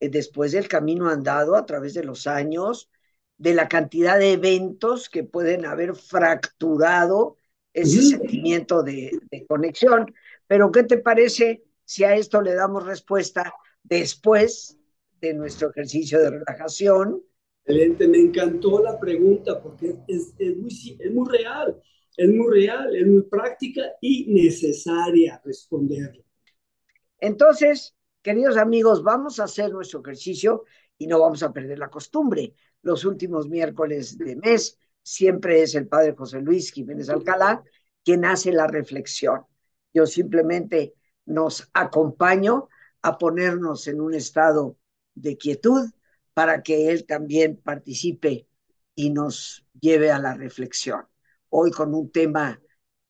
eh, 0.00 0.08
después 0.08 0.52
del 0.52 0.66
camino 0.66 1.10
andado 1.10 1.56
a 1.56 1.66
través 1.66 1.92
de 1.92 2.04
los 2.04 2.26
años, 2.26 2.90
de 3.36 3.52
la 3.52 3.68
cantidad 3.68 4.18
de 4.18 4.32
eventos 4.32 5.10
que 5.10 5.24
pueden 5.24 5.66
haber 5.66 5.94
fracturado 5.94 7.36
ese 7.74 8.00
sentimiento 8.00 8.82
de, 8.82 9.18
de, 9.30 9.44
conexión? 9.46 10.14
Pero 10.46 10.72
¿qué 10.72 10.84
te 10.84 10.96
parece 10.96 11.64
si 11.84 12.04
a 12.04 12.14
esto 12.16 12.40
le 12.40 12.54
damos 12.54 12.86
respuesta 12.86 13.52
después 13.82 14.78
de 15.20 15.34
nuestro 15.34 15.68
ejercicio 15.68 16.18
de 16.18 16.30
relajación? 16.30 17.22
Excelente, 17.66 18.08
me 18.08 18.20
encantó 18.20 18.82
la 18.82 18.98
pregunta 18.98 19.60
porque 19.60 19.96
es, 20.08 20.32
es, 20.38 20.56
muy, 20.56 20.96
es 20.98 21.12
muy 21.12 21.28
real. 21.28 21.78
Es 22.16 22.28
muy 22.30 22.50
real, 22.50 22.96
es 22.96 23.06
muy 23.06 23.22
práctica 23.22 23.82
y 24.00 24.32
necesaria 24.32 25.40
responderla. 25.44 26.24
Entonces, 27.18 27.94
queridos 28.22 28.56
amigos, 28.56 29.02
vamos 29.02 29.38
a 29.38 29.44
hacer 29.44 29.70
nuestro 29.70 30.00
ejercicio 30.00 30.64
y 30.96 31.06
no 31.06 31.20
vamos 31.20 31.42
a 31.42 31.52
perder 31.52 31.78
la 31.78 31.90
costumbre. 31.90 32.54
Los 32.82 33.04
últimos 33.04 33.48
miércoles 33.48 34.16
de 34.16 34.36
mes 34.36 34.78
siempre 35.02 35.62
es 35.62 35.74
el 35.74 35.88
padre 35.88 36.14
José 36.16 36.40
Luis 36.40 36.72
Jiménez 36.72 37.10
Alcalá 37.10 37.62
quien 38.02 38.24
hace 38.24 38.52
la 38.52 38.68
reflexión. 38.68 39.42
Yo 39.92 40.06
simplemente 40.06 40.94
nos 41.26 41.68
acompaño 41.74 42.68
a 43.02 43.18
ponernos 43.18 43.88
en 43.88 44.00
un 44.00 44.14
estado 44.14 44.78
de 45.14 45.36
quietud 45.36 45.90
para 46.32 46.62
que 46.62 46.90
él 46.90 47.04
también 47.04 47.56
participe 47.56 48.46
y 48.94 49.10
nos 49.10 49.66
lleve 49.80 50.12
a 50.12 50.20
la 50.20 50.34
reflexión 50.34 51.06
hoy 51.50 51.70
con 51.70 51.94
un 51.94 52.10
tema 52.10 52.60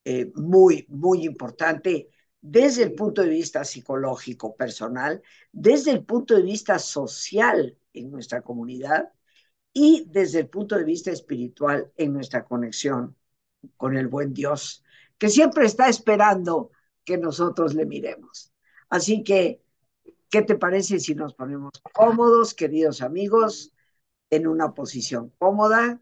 eh, 0.05 0.31
muy, 0.35 0.85
muy 0.89 1.25
importante 1.25 2.09
desde 2.41 2.83
el 2.83 2.95
punto 2.95 3.21
de 3.21 3.29
vista 3.29 3.65
psicológico 3.65 4.55
personal, 4.55 5.21
desde 5.51 5.91
el 5.91 6.05
punto 6.05 6.35
de 6.35 6.43
vista 6.43 6.79
social 6.79 7.77
en 7.93 8.11
nuestra 8.11 8.41
comunidad 8.41 9.11
y 9.73 10.05
desde 10.07 10.39
el 10.39 10.49
punto 10.49 10.75
de 10.77 10.83
vista 10.83 11.11
espiritual 11.11 11.91
en 11.97 12.13
nuestra 12.13 12.45
conexión 12.45 13.15
con 13.75 13.97
el 13.97 14.07
buen 14.07 14.33
Dios, 14.33 14.83
que 15.17 15.29
siempre 15.29 15.65
está 15.65 15.89
esperando 15.89 16.71
que 17.03 17.17
nosotros 17.17 17.73
le 17.75 17.85
miremos. 17.85 18.53
Así 18.89 19.23
que, 19.23 19.61
¿qué 20.29 20.41
te 20.41 20.55
parece 20.55 20.99
si 20.99 21.15
nos 21.15 21.33
ponemos 21.33 21.73
cómodos, 21.93 22.53
queridos 22.53 23.01
amigos, 23.01 23.73
en 24.29 24.47
una 24.47 24.73
posición 24.73 25.33
cómoda? 25.37 26.01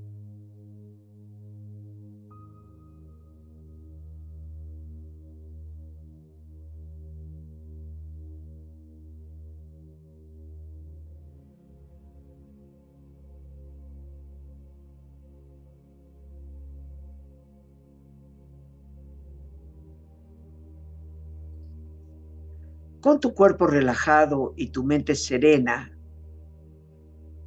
Con 23.01 23.19
tu 23.19 23.33
cuerpo 23.33 23.65
relajado 23.65 24.53
y 24.55 24.67
tu 24.67 24.83
mente 24.83 25.15
serena, 25.15 25.91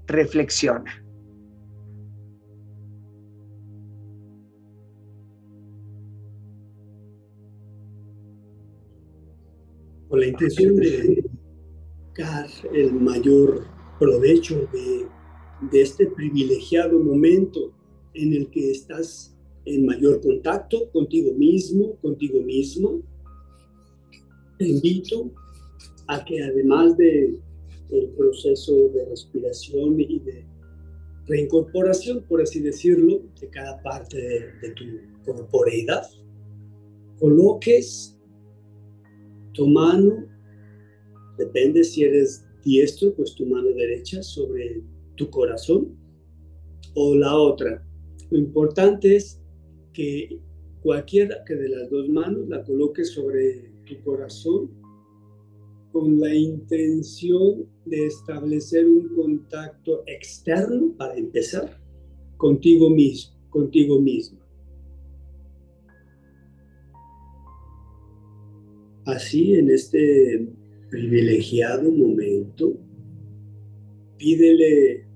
reflexiona. 0.09 1.01
Con 10.09 10.21
la 10.21 10.27
intención 10.27 10.75
de 10.75 11.25
sacar 12.09 12.47
el 12.73 12.93
mayor 12.95 13.65
provecho 14.01 14.69
de, 14.73 15.07
de 15.71 15.83
este 15.83 16.07
privilegiado 16.09 16.99
momento 16.99 17.73
en 18.15 18.33
el 18.33 18.51
que 18.51 18.73
estás 18.73 19.37
en 19.67 19.87
mayor 19.87 20.21
contacto 20.21 20.91
contigo 20.91 21.33
mismo, 21.35 21.97
contigo 22.01 22.41
mismo, 22.43 23.01
te 24.59 24.69
invito 24.69 25.33
a 26.09 26.25
que 26.25 26.43
además 26.43 26.97
de 26.97 27.39
el 27.91 28.09
proceso 28.11 28.89
de 28.89 29.05
respiración 29.07 30.01
y 30.01 30.19
de 30.21 30.45
reincorporación, 31.27 32.23
por 32.25 32.43
así 32.43 32.61
decirlo, 32.61 33.23
de 33.41 33.49
cada 33.49 33.83
parte 33.83 34.17
de, 34.61 34.71
tu 34.73 34.85
corporeidad, 35.25 36.07
coloques 37.19 38.19
tu 39.53 39.69
mano, 39.69 40.27
depende 41.39 41.85
si 41.85 42.05
eres 42.05 42.45
diestro, 42.63 43.15
pues 43.15 43.35
tu 43.35 43.47
mano 43.47 43.69
derecha 43.71 44.23
sobre 44.23 44.83
tu 45.17 45.31
corazón 45.31 45.97
o 46.95 47.15
la 47.15 47.37
otra. 47.37 47.87
Lo 48.31 48.39
importante 48.39 49.17
es 49.17 49.41
que 49.93 50.41
cualquiera 50.83 51.45
que 51.47 51.55
de 51.55 51.69
las 51.69 51.91
dos 51.91 52.09
manos 52.09 52.49
la 52.49 52.63
coloques 52.65 53.11
sobre 53.13 53.71
tu 53.87 54.03
corazón 54.03 54.71
con 55.95 56.19
la 56.19 56.35
intención 56.35 57.69
de 57.85 58.07
establecer 58.07 58.85
un 58.85 59.15
contacto 59.15 60.03
externo 60.09 60.93
para 60.99 61.17
empezar 61.17 61.81
contigo 62.37 62.91
mismo, 62.91 63.33
contigo 63.49 64.01
mismo. 64.01 64.41
Así 69.07 69.55
en 69.55 69.71
este 69.71 70.49
privilegiado 70.91 71.93
momento, 71.93 72.77
pídele 74.19 75.07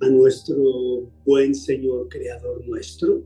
a 0.00 0.08
nuestro 0.08 1.12
buen 1.26 1.54
Señor 1.54 2.08
Creador 2.08 2.66
nuestro, 2.66 3.22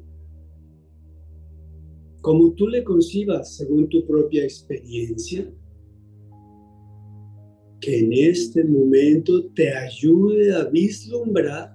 como 2.20 2.53
tú 2.55 2.66
le 2.66 2.83
concibas 2.83 3.57
según 3.59 3.88
tu 3.88 4.05
propia 4.05 4.42
experiencia, 4.42 5.48
que 7.80 8.00
en 8.00 8.12
este 8.12 8.62
momento 8.64 9.46
te 9.54 9.72
ayude 9.74 10.54
a 10.54 10.64
vislumbrar 10.64 11.74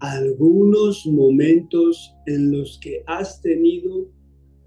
algunos 0.00 1.06
momentos 1.06 2.12
en 2.26 2.52
los 2.52 2.78
que 2.80 3.02
has 3.06 3.40
tenido 3.40 4.10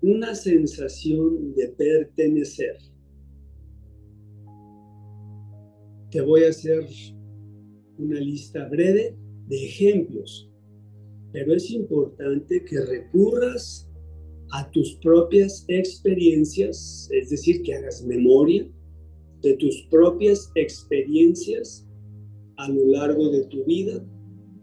una 0.02 0.34
sensación 0.34 1.54
de 1.56 1.70
pertenecer, 1.70 2.78
te 6.10 6.22
voy 6.22 6.44
a 6.44 6.50
hacer 6.50 6.86
una 7.98 8.20
lista 8.20 8.68
breve 8.68 9.16
de 9.48 9.66
ejemplos, 9.66 10.50
pero 11.32 11.54
es 11.54 11.70
importante 11.72 12.64
que 12.66 12.82
recurras 12.82 13.90
a 14.52 14.70
tus 14.72 14.96
propias 14.96 15.64
experiencias, 15.70 17.10
es 17.12 17.30
decir, 17.30 17.62
que 17.62 17.74
hagas 17.74 18.04
memoria 18.04 18.68
de 19.42 19.56
tus 19.58 19.88
propias 19.90 20.52
experiencias 20.56 21.88
a 22.58 22.70
lo 22.70 22.86
largo 22.88 23.30
de 23.30 23.46
tu 23.46 23.64
vida 23.66 24.04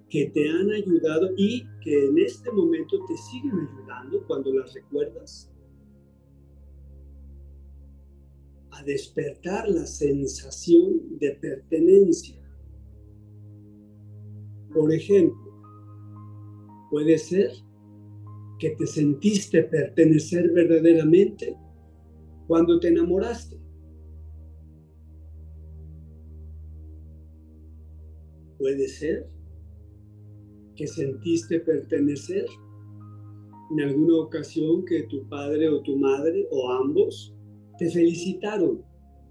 que 0.09 0.31
te 0.31 0.49
han 0.49 0.71
ayudado 0.71 1.31
y 1.37 1.64
que 1.83 2.07
en 2.07 2.19
este 2.19 2.51
momento 2.53 2.97
te 3.07 3.17
siguen 3.17 3.69
ayudando 3.69 4.25
cuando 4.27 4.53
las 4.55 4.73
recuerdas 4.75 5.53
a 8.71 8.83
despertar 8.85 9.69
la 9.69 9.87
sensación 9.87 11.19
de 11.19 11.33
pertenencia. 11.41 12.41
Por 14.73 14.93
ejemplo, 14.93 15.49
puede 16.91 17.19
ser 17.19 17.51
que 18.59 18.71
te 18.71 18.87
sentiste 18.87 19.64
pertenecer 19.64 20.51
verdaderamente 20.53 21.57
cuando 22.47 22.79
te 22.81 22.88
enamoraste. 22.88 23.57
Puede 28.59 28.88
ser 28.88 29.27
que 30.77 30.87
sentiste 30.87 31.61
pertenecer 31.61 32.47
en 33.71 33.81
alguna 33.81 34.16
ocasión 34.16 34.85
que 34.85 35.05
tu 35.05 35.29
padre 35.29 35.68
o 35.68 35.83
tu 35.83 35.97
madre 35.97 36.47
o 36.51 36.73
ambos 36.73 37.35
te 37.79 37.90
felicitaron 37.90 38.83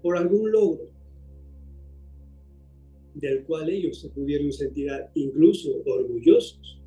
por 0.02 0.16
algún 0.16 0.50
logro 0.50 0.90
del 3.14 3.44
cual 3.44 3.68
ellos 3.68 4.00
se 4.00 4.10
pudieron 4.10 4.52
sentir 4.52 4.90
incluso 5.14 5.70
orgullosos. 5.84 6.80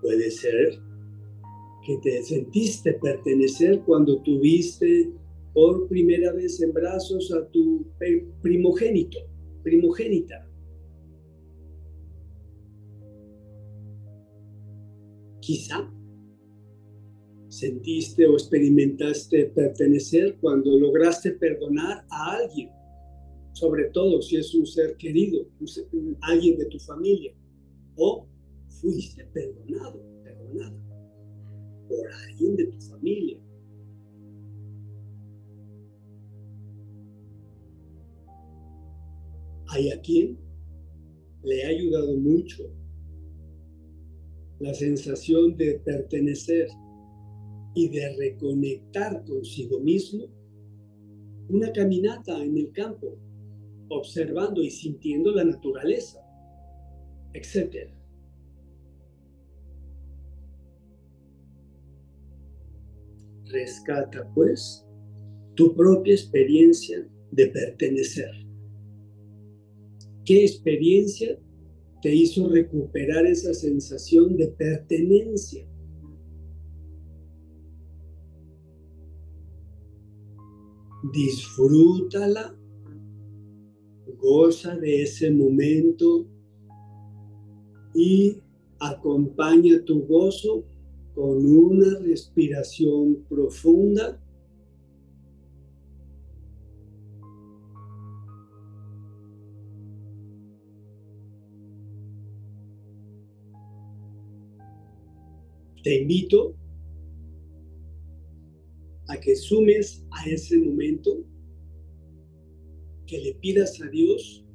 Puede 0.00 0.30
ser 0.30 0.78
que 1.86 1.98
te 1.98 2.22
sentiste 2.22 2.94
pertenecer 2.94 3.82
cuando 3.82 4.22
tuviste 4.22 5.12
por 5.54 5.88
primera 5.88 6.32
vez 6.32 6.60
en 6.60 6.72
brazos 6.72 7.32
a 7.32 7.48
tu 7.50 7.86
primogénito, 8.42 9.18
primogénita. 9.62 10.46
Quizá 15.40 15.90
sentiste 17.48 18.26
o 18.26 18.34
experimentaste 18.34 19.44
pertenecer 19.54 20.36
cuando 20.40 20.76
lograste 20.76 21.30
perdonar 21.30 22.04
a 22.10 22.36
alguien, 22.38 22.68
sobre 23.52 23.84
todo 23.90 24.20
si 24.22 24.36
es 24.36 24.52
un 24.56 24.66
ser 24.66 24.96
querido, 24.96 25.46
alguien 26.22 26.58
de 26.58 26.66
tu 26.66 26.80
familia, 26.80 27.32
o 27.94 28.26
fuiste 28.80 29.24
perdonado, 29.26 30.02
perdonada 30.24 30.76
por 31.88 32.12
alguien 32.28 32.56
de 32.56 32.66
tu 32.66 32.80
familia. 32.80 33.43
Hay 39.74 39.90
a 39.90 40.00
quien 40.00 40.38
le 41.42 41.64
ha 41.64 41.68
ayudado 41.70 42.16
mucho 42.16 42.62
la 44.60 44.72
sensación 44.72 45.56
de 45.56 45.80
pertenecer 45.84 46.68
y 47.74 47.88
de 47.88 48.14
reconectar 48.16 49.24
consigo 49.24 49.80
mismo, 49.80 50.28
una 51.48 51.72
caminata 51.72 52.40
en 52.40 52.56
el 52.56 52.70
campo, 52.70 53.18
observando 53.88 54.62
y 54.62 54.70
sintiendo 54.70 55.32
la 55.32 55.42
naturaleza, 55.42 56.20
etc. 57.32 57.90
Rescata, 63.46 64.30
pues, 64.36 64.86
tu 65.56 65.74
propia 65.74 66.14
experiencia 66.14 67.04
de 67.32 67.48
pertenecer. 67.48 68.43
¿Qué 70.24 70.44
experiencia 70.44 71.38
te 72.02 72.14
hizo 72.14 72.48
recuperar 72.48 73.26
esa 73.26 73.52
sensación 73.54 74.36
de 74.36 74.48
pertenencia? 74.48 75.66
disfrútala, 81.12 82.56
goza 84.18 84.76
de 84.76 85.02
ese 85.02 85.30
momento 85.30 86.26
y 87.94 88.38
acompaña 88.80 89.84
tu 89.84 90.04
gozo 90.06 90.64
con 91.14 91.46
una 91.46 91.98
respiración 92.00 93.24
profunda. 93.28 94.20
Te 105.84 106.00
invito 106.00 106.56
a 109.08 109.20
que 109.20 109.36
sumes 109.36 110.02
a 110.12 110.24
ese 110.30 110.56
momento, 110.56 111.22
que 113.06 113.18
le 113.18 113.34
pidas 113.34 113.78
a 113.82 113.88
Dios, 113.90 114.46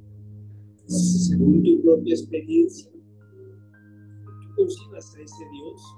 según 0.86 1.62
tu 1.62 1.80
propia 1.82 2.14
experiencia, 2.14 2.90
que 2.90 4.46
tú 4.48 4.54
concibas 4.56 5.14
a 5.14 5.22
ese 5.22 5.44
Dios 5.52 5.96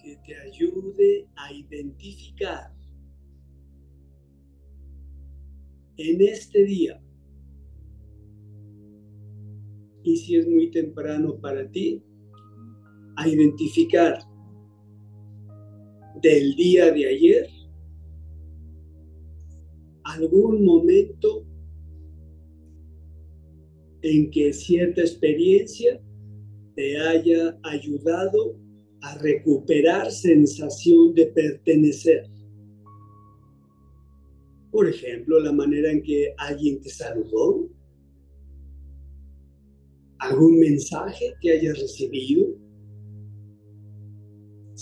que 0.00 0.16
te 0.24 0.36
ayude 0.36 1.28
a 1.34 1.52
identificar 1.52 2.72
en 5.96 6.20
este 6.20 6.64
día, 6.64 7.02
y 10.04 10.16
si 10.16 10.36
es 10.36 10.46
muy 10.46 10.70
temprano 10.70 11.40
para 11.40 11.68
ti, 11.68 12.04
a 13.18 13.26
identificar 13.26 14.16
del 16.22 16.54
día 16.54 16.92
de 16.92 17.08
ayer, 17.08 17.48
algún 20.04 20.64
momento 20.64 21.44
en 24.02 24.30
que 24.30 24.52
cierta 24.52 25.00
experiencia 25.00 26.00
te 26.76 26.96
haya 26.96 27.58
ayudado 27.64 28.56
a 29.00 29.18
recuperar 29.18 30.12
sensación 30.12 31.12
de 31.14 31.26
pertenecer. 31.26 32.24
Por 34.70 34.88
ejemplo, 34.88 35.40
la 35.40 35.52
manera 35.52 35.90
en 35.90 36.04
que 36.04 36.34
alguien 36.38 36.80
te 36.80 36.88
saludó, 36.88 37.68
algún 40.20 40.60
mensaje 40.60 41.34
que 41.40 41.50
hayas 41.50 41.80
recibido, 41.80 42.67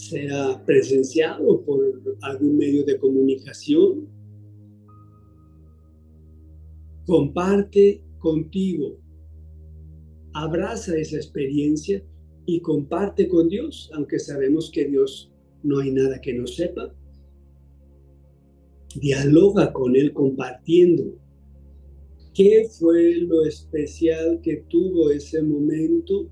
sea 0.09 0.63
presenciado 0.65 1.63
por 1.65 1.81
algún 2.23 2.57
medio 2.57 2.85
de 2.85 2.99
comunicación. 2.99 4.09
Comparte 7.07 8.03
contigo, 8.19 8.99
abraza 10.33 10.97
esa 10.97 11.17
experiencia 11.17 12.03
y 12.47 12.61
comparte 12.61 13.29
con 13.29 13.49
Dios, 13.49 13.91
aunque 13.95 14.19
sabemos 14.19 14.71
que 14.71 14.87
Dios 14.87 15.33
no 15.63 15.79
hay 15.79 15.91
nada 15.93 16.21
que 16.21 16.35
no 16.35 16.47
sepa. 16.47 16.93
Dialoga 18.97 19.73
con 19.73 19.95
Él 19.95 20.13
compartiendo 20.13 21.19
qué 22.35 22.69
fue 22.79 23.17
lo 23.17 23.45
especial 23.45 24.41
que 24.43 24.65
tuvo 24.69 25.11
ese 25.11 25.43
momento 25.43 26.31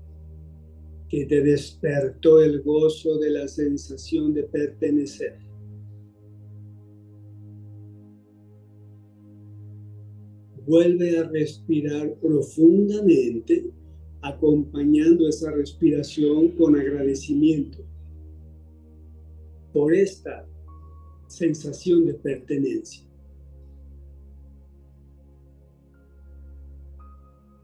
que 1.15 1.25
te 1.27 1.41
despertó 1.41 2.41
el 2.41 2.61
gozo 2.61 3.17
de 3.17 3.29
la 3.29 3.47
sensación 3.47 4.33
de 4.33 4.43
pertenecer. 4.43 5.39
Vuelve 10.67 11.17
a 11.17 11.23
respirar 11.23 12.15
profundamente, 12.15 13.71
acompañando 14.23 15.29
esa 15.29 15.51
respiración 15.51 16.49
con 16.49 16.75
agradecimiento 16.75 17.77
por 19.71 19.93
esta 19.93 20.45
sensación 21.27 22.07
de 22.07 22.15
pertenencia. 22.15 23.07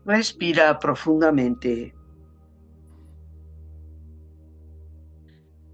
Respira 0.05 0.79
profundamente 0.79 1.93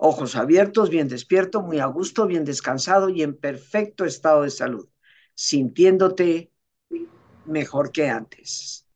Ojos 0.00 0.36
abiertos, 0.36 0.90
bien 0.90 1.08
despierto, 1.08 1.60
muy 1.60 1.80
a 1.80 1.86
gusto, 1.86 2.26
bien 2.26 2.44
descansado 2.44 3.08
y 3.08 3.22
en 3.22 3.36
perfecto 3.36 4.04
estado 4.04 4.42
de 4.42 4.50
salud, 4.50 4.88
sintiéndote 5.34 6.52
mejor 7.44 7.92
que 7.92 8.08
antes. 8.08 8.87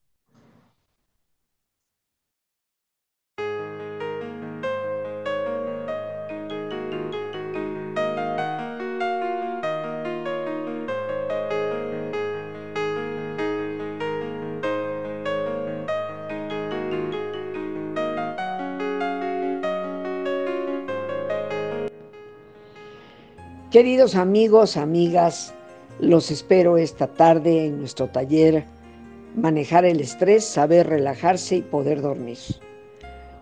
Queridos 23.73 24.16
amigos, 24.16 24.77
amigas, 24.77 25.55
los 25.99 26.31
espero 26.31 26.77
esta 26.77 27.07
tarde 27.07 27.64
en 27.64 27.79
nuestro 27.79 28.07
taller 28.07 28.66
Manejar 29.35 29.87
el 29.87 29.99
estrés, 29.99 30.45
saber 30.45 30.89
relajarse 30.89 31.57
y 31.57 31.62
poder 31.62 32.03
dormir. 32.03 32.37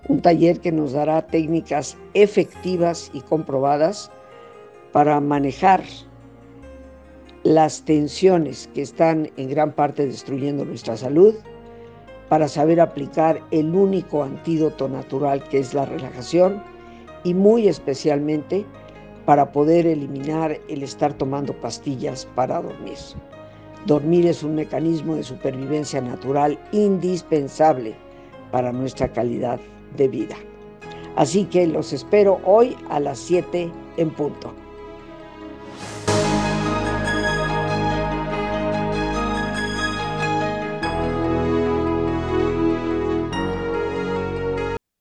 Un 0.06 0.22
taller 0.22 0.60
que 0.60 0.70
nos 0.70 0.92
dará 0.92 1.26
técnicas 1.26 1.96
efectivas 2.14 3.10
y 3.12 3.22
comprobadas 3.22 4.12
para 4.92 5.18
manejar 5.18 5.82
las 7.42 7.84
tensiones 7.84 8.70
que 8.72 8.82
están 8.82 9.32
en 9.36 9.50
gran 9.50 9.72
parte 9.72 10.06
destruyendo 10.06 10.64
nuestra 10.64 10.96
salud, 10.96 11.34
para 12.28 12.46
saber 12.46 12.80
aplicar 12.80 13.40
el 13.50 13.74
único 13.74 14.22
antídoto 14.22 14.88
natural 14.88 15.42
que 15.48 15.58
es 15.58 15.74
la 15.74 15.86
relajación 15.86 16.62
y 17.24 17.34
muy 17.34 17.66
especialmente 17.66 18.64
para 19.30 19.52
poder 19.52 19.86
eliminar 19.86 20.60
el 20.66 20.82
estar 20.82 21.12
tomando 21.12 21.52
pastillas 21.60 22.26
para 22.34 22.60
dormir. 22.60 22.98
Dormir 23.86 24.26
es 24.26 24.42
un 24.42 24.56
mecanismo 24.56 25.14
de 25.14 25.22
supervivencia 25.22 26.00
natural 26.00 26.58
indispensable 26.72 27.94
para 28.50 28.72
nuestra 28.72 29.12
calidad 29.12 29.60
de 29.96 30.08
vida. 30.08 30.34
Así 31.14 31.44
que 31.44 31.64
los 31.68 31.92
espero 31.92 32.40
hoy 32.44 32.76
a 32.88 32.98
las 32.98 33.20
7 33.20 33.70
en 33.98 34.10
punto. 34.10 34.52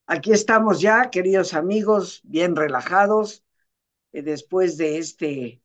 Aquí 0.05 0.31
estamos 0.31 0.81
ya, 0.81 1.09
queridos 1.09 1.55
amigos, 1.55 2.21
bien 2.25 2.55
relajados, 2.55 3.43
después 4.11 4.77
de, 4.77 4.97
este, 4.97 5.61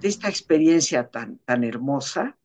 de 0.00 0.08
esta 0.08 0.28
experiencia 0.28 1.08
tan, 1.10 1.38
tan 1.38 1.64
hermosa. 1.64 2.38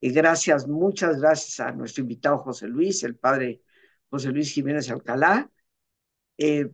Y 0.00 0.10
gracias, 0.10 0.66
muchas 0.66 1.20
gracias 1.20 1.60
a 1.60 1.72
nuestro 1.72 2.02
invitado 2.02 2.38
José 2.38 2.66
Luis, 2.66 3.02
el 3.04 3.16
padre 3.16 3.62
José 4.10 4.30
Luis 4.30 4.52
Jiménez 4.52 4.90
Alcalá. 4.90 5.50
Eh, 6.38 6.70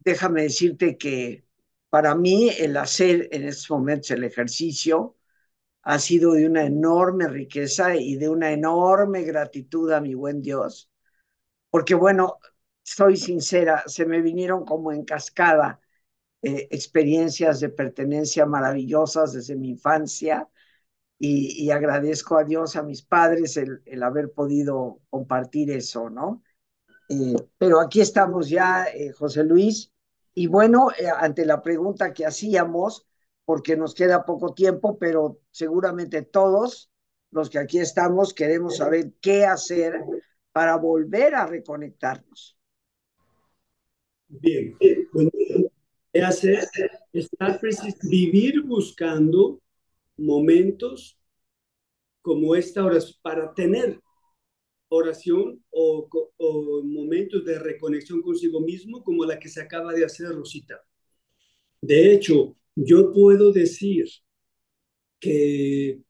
déjame 0.00 0.42
decirte 0.42 0.96
que 0.98 1.44
para 1.88 2.14
mí 2.14 2.50
el 2.58 2.76
hacer 2.76 3.28
en 3.32 3.44
estos 3.44 3.70
momentos 3.70 4.10
el 4.10 4.24
ejercicio 4.24 5.16
ha 5.82 5.98
sido 5.98 6.32
de 6.32 6.46
una 6.46 6.64
enorme 6.64 7.28
riqueza 7.28 7.94
y 7.94 8.16
de 8.16 8.28
una 8.28 8.52
enorme 8.52 9.22
gratitud 9.22 9.92
a 9.92 10.00
mi 10.00 10.14
buen 10.14 10.42
Dios, 10.42 10.90
porque 11.70 11.94
bueno, 11.94 12.38
soy 12.82 13.16
sincera, 13.16 13.84
se 13.86 14.06
me 14.06 14.20
vinieron 14.22 14.64
como 14.64 14.92
en 14.92 15.04
cascada 15.04 15.80
eh, 16.44 16.68
experiencias 16.70 17.60
de 17.60 17.70
pertenencia 17.70 18.44
maravillosas 18.44 19.32
desde 19.32 19.56
mi 19.56 19.70
infancia 19.70 20.48
y, 21.18 21.70
agradezco 21.70 22.36
a 22.36 22.44
Dios, 22.44 22.76
a 22.76 22.82
mis 22.82 23.00
padres, 23.00 23.56
el, 23.56 24.02
haber 24.02 24.32
podido 24.32 25.00
compartir 25.08 25.70
eso, 25.70 26.10
¿no? 26.10 26.42
Eh, 27.08 27.36
pero 27.56 27.80
aquí 27.80 28.02
estamos 28.02 28.50
ya, 28.50 28.84
eh, 28.86 29.12
José 29.12 29.42
Luis, 29.44 29.90
y 30.34 30.48
bueno, 30.48 30.88
ante 31.18 31.46
la 31.46 31.62
pregunta 31.62 32.12
que 32.12 32.26
hacíamos, 32.26 33.06
porque 33.46 33.76
nos 33.76 33.94
queda 33.94 34.26
poco 34.26 34.52
tiempo, 34.52 34.98
pero 34.98 35.40
seguramente 35.50 36.22
todos 36.22 36.90
los 37.30 37.48
que 37.48 37.58
aquí 37.58 37.78
estamos 37.78 38.34
queremos 38.34 38.76
saber 38.76 39.14
qué 39.20 39.46
hacer 39.46 40.00
para 40.52 40.76
volver 40.76 41.34
a 41.34 41.46
reconectarnos. 41.46 42.58
Bien, 44.28 44.76
bueno, 45.12 45.30
hacer, 46.22 46.64
estar 47.12 47.60
vivir 48.02 48.62
buscando 48.62 49.60
momentos 50.16 51.18
como 52.22 52.54
esta 52.54 52.84
oración, 52.84 53.18
para 53.22 53.52
tener 53.52 54.00
oración 54.88 55.62
o, 55.70 56.08
o, 56.36 56.82
momentos 56.84 57.44
de 57.44 57.58
reconexión 57.58 58.22
consigo 58.22 58.60
mismo 58.60 59.02
como 59.02 59.24
la 59.24 59.38
que 59.38 59.48
se 59.48 59.60
acaba 59.60 59.92
de 59.92 60.04
hacer 60.04 60.28
Rosita. 60.28 60.80
De 61.80 62.12
hecho, 62.12 62.56
yo 62.74 63.12
puedo 63.12 63.52
decir 63.52 64.06
que 65.18 66.00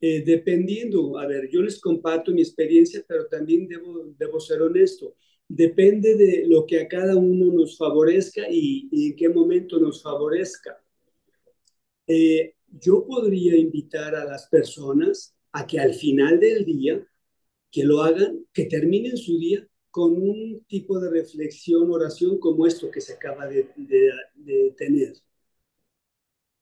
eh, 0.00 0.22
dependiendo, 0.24 1.18
a 1.18 1.26
ver, 1.26 1.48
yo 1.50 1.62
les 1.62 1.80
comparto 1.80 2.32
mi 2.32 2.42
experiencia, 2.42 3.04
pero 3.08 3.26
también 3.26 3.66
debo, 3.66 4.04
debo 4.18 4.38
ser 4.38 4.62
honesto 4.62 5.16
depende 5.48 6.16
de 6.16 6.44
lo 6.46 6.66
que 6.66 6.80
a 6.80 6.88
cada 6.88 7.16
uno 7.16 7.52
nos 7.52 7.76
favorezca 7.76 8.42
y, 8.50 8.88
en 9.10 9.16
qué 9.16 9.28
momento 9.28 9.78
nos 9.78 10.02
favorezca. 10.02 10.82
Eh, 12.06 12.54
yo 12.68 13.06
podría 13.06 13.56
invitar 13.56 14.14
a 14.14 14.24
las 14.24 14.48
personas 14.48 15.34
a 15.52 15.66
que 15.66 15.78
al 15.78 15.94
final 15.94 16.40
del 16.40 16.64
día, 16.64 17.06
que 17.70 17.84
lo 17.84 18.02
hagan, 18.02 18.44
que 18.52 18.64
terminen 18.66 19.16
su 19.16 19.38
día 19.38 19.66
con 19.90 20.12
un 20.14 20.64
tipo 20.66 20.98
de 20.98 21.10
reflexión, 21.10 21.90
oración 21.90 22.38
como 22.38 22.66
esto 22.66 22.90
que 22.90 23.00
se 23.00 23.12
acaba 23.14 23.46
de, 23.46 23.68
tener. 24.76 25.14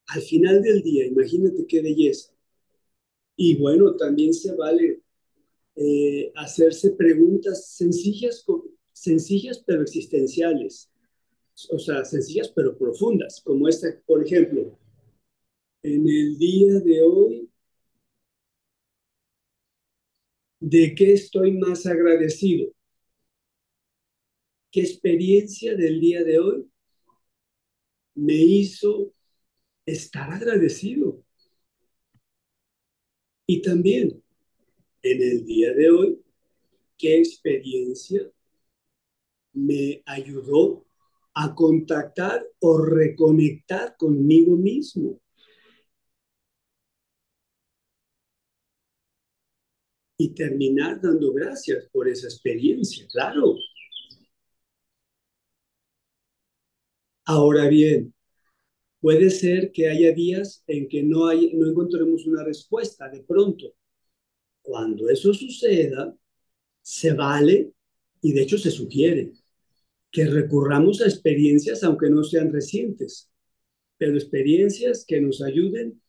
Al 0.08 0.20
final 0.20 0.62
del 0.62 0.82
día, 0.82 1.06
imagínate 1.06 1.66
qué 1.66 1.80
belleza. 1.80 2.32
Y 3.36 3.56
bueno, 3.56 3.96
también 3.96 4.34
se 4.34 4.54
vale 4.54 5.00
eh, 5.76 6.30
hacerse 6.36 6.90
preguntas 6.90 7.70
sencillas 7.74 8.44
sencillas 9.02 9.58
pero 9.66 9.82
existenciales, 9.82 10.88
o 11.70 11.78
sea, 11.78 12.04
sencillas 12.04 12.52
pero 12.54 12.78
profundas, 12.78 13.40
como 13.44 13.68
esta, 13.68 13.88
por 14.06 14.24
ejemplo, 14.24 14.78
en 15.82 16.08
el 16.08 16.38
día 16.38 16.74
de 16.78 17.02
hoy, 17.02 17.50
¿de 20.60 20.94
qué 20.94 21.14
estoy 21.14 21.50
más 21.58 21.84
agradecido? 21.84 22.72
¿Qué 24.70 24.82
experiencia 24.82 25.74
del 25.74 25.98
día 25.98 26.22
de 26.22 26.38
hoy 26.38 26.70
me 28.14 28.36
hizo 28.36 29.12
estar 29.84 30.30
agradecido? 30.32 31.24
Y 33.48 33.60
también, 33.62 34.22
en 35.02 35.22
el 35.22 35.44
día 35.44 35.74
de 35.74 35.90
hoy, 35.90 36.22
¿qué 36.96 37.18
experiencia 37.18 38.30
me 39.52 40.02
ayudó 40.06 40.84
a 41.34 41.54
contactar 41.54 42.44
o 42.60 42.78
reconectar 42.78 43.96
conmigo 43.96 44.56
mismo. 44.56 45.20
Y 50.16 50.34
terminar 50.34 51.00
dando 51.00 51.32
gracias 51.32 51.88
por 51.92 52.08
esa 52.08 52.28
experiencia, 52.28 53.06
claro. 53.10 53.56
Ahora 57.24 57.68
bien, 57.68 58.14
puede 59.00 59.30
ser 59.30 59.72
que 59.72 59.88
haya 59.88 60.12
días 60.12 60.62
en 60.66 60.88
que 60.88 61.02
no, 61.02 61.26
hay, 61.28 61.52
no 61.54 61.68
encontremos 61.68 62.26
una 62.26 62.44
respuesta 62.44 63.08
de 63.08 63.22
pronto. 63.22 63.74
Cuando 64.62 65.08
eso 65.08 65.34
suceda, 65.34 66.14
se 66.82 67.12
vale 67.14 67.72
y 68.22 68.32
de 68.32 68.42
hecho 68.42 68.58
se 68.58 68.70
sugiere 68.70 69.32
que 70.12 70.26
recurramos 70.26 71.00
a 71.00 71.06
experiencias, 71.06 71.82
aunque 71.82 72.10
no 72.10 72.22
sean 72.22 72.52
recientes, 72.52 73.30
pero 73.96 74.14
experiencias 74.14 75.04
que 75.08 75.20
nos 75.20 75.42
ayuden 75.42 76.00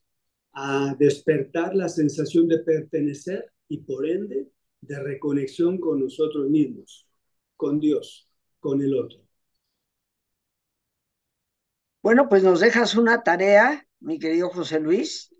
a 0.51 0.95
despertar 0.99 1.73
la 1.73 1.89
sensación 1.89 2.47
de 2.47 2.59
pertenecer 2.59 3.51
y 3.69 3.77
por 3.79 4.05
ende 4.05 4.49
de 4.81 4.99
reconexión 4.99 5.79
con 5.79 6.01
nosotros 6.01 6.49
mismos, 6.49 7.07
con 7.55 7.79
Dios, 7.79 8.29
con 8.59 8.81
el 8.81 8.93
otro. 8.93 9.23
Bueno, 12.01 12.27
pues 12.27 12.43
nos 12.43 12.59
dejas 12.59 12.95
una 12.95 13.23
tarea, 13.23 13.87
mi 14.01 14.19
querido 14.19 14.49
José 14.49 14.81
Luis. 14.81 15.33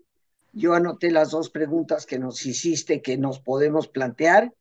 Yo 0.52 0.72
anoté 0.72 1.10
las 1.10 1.30
dos 1.30 1.50
preguntas 1.50 2.06
que 2.06 2.18
nos 2.18 2.46
hiciste 2.46 3.02
que 3.02 3.18
nos 3.18 3.40
podemos 3.40 3.88
plantear. 3.88 4.54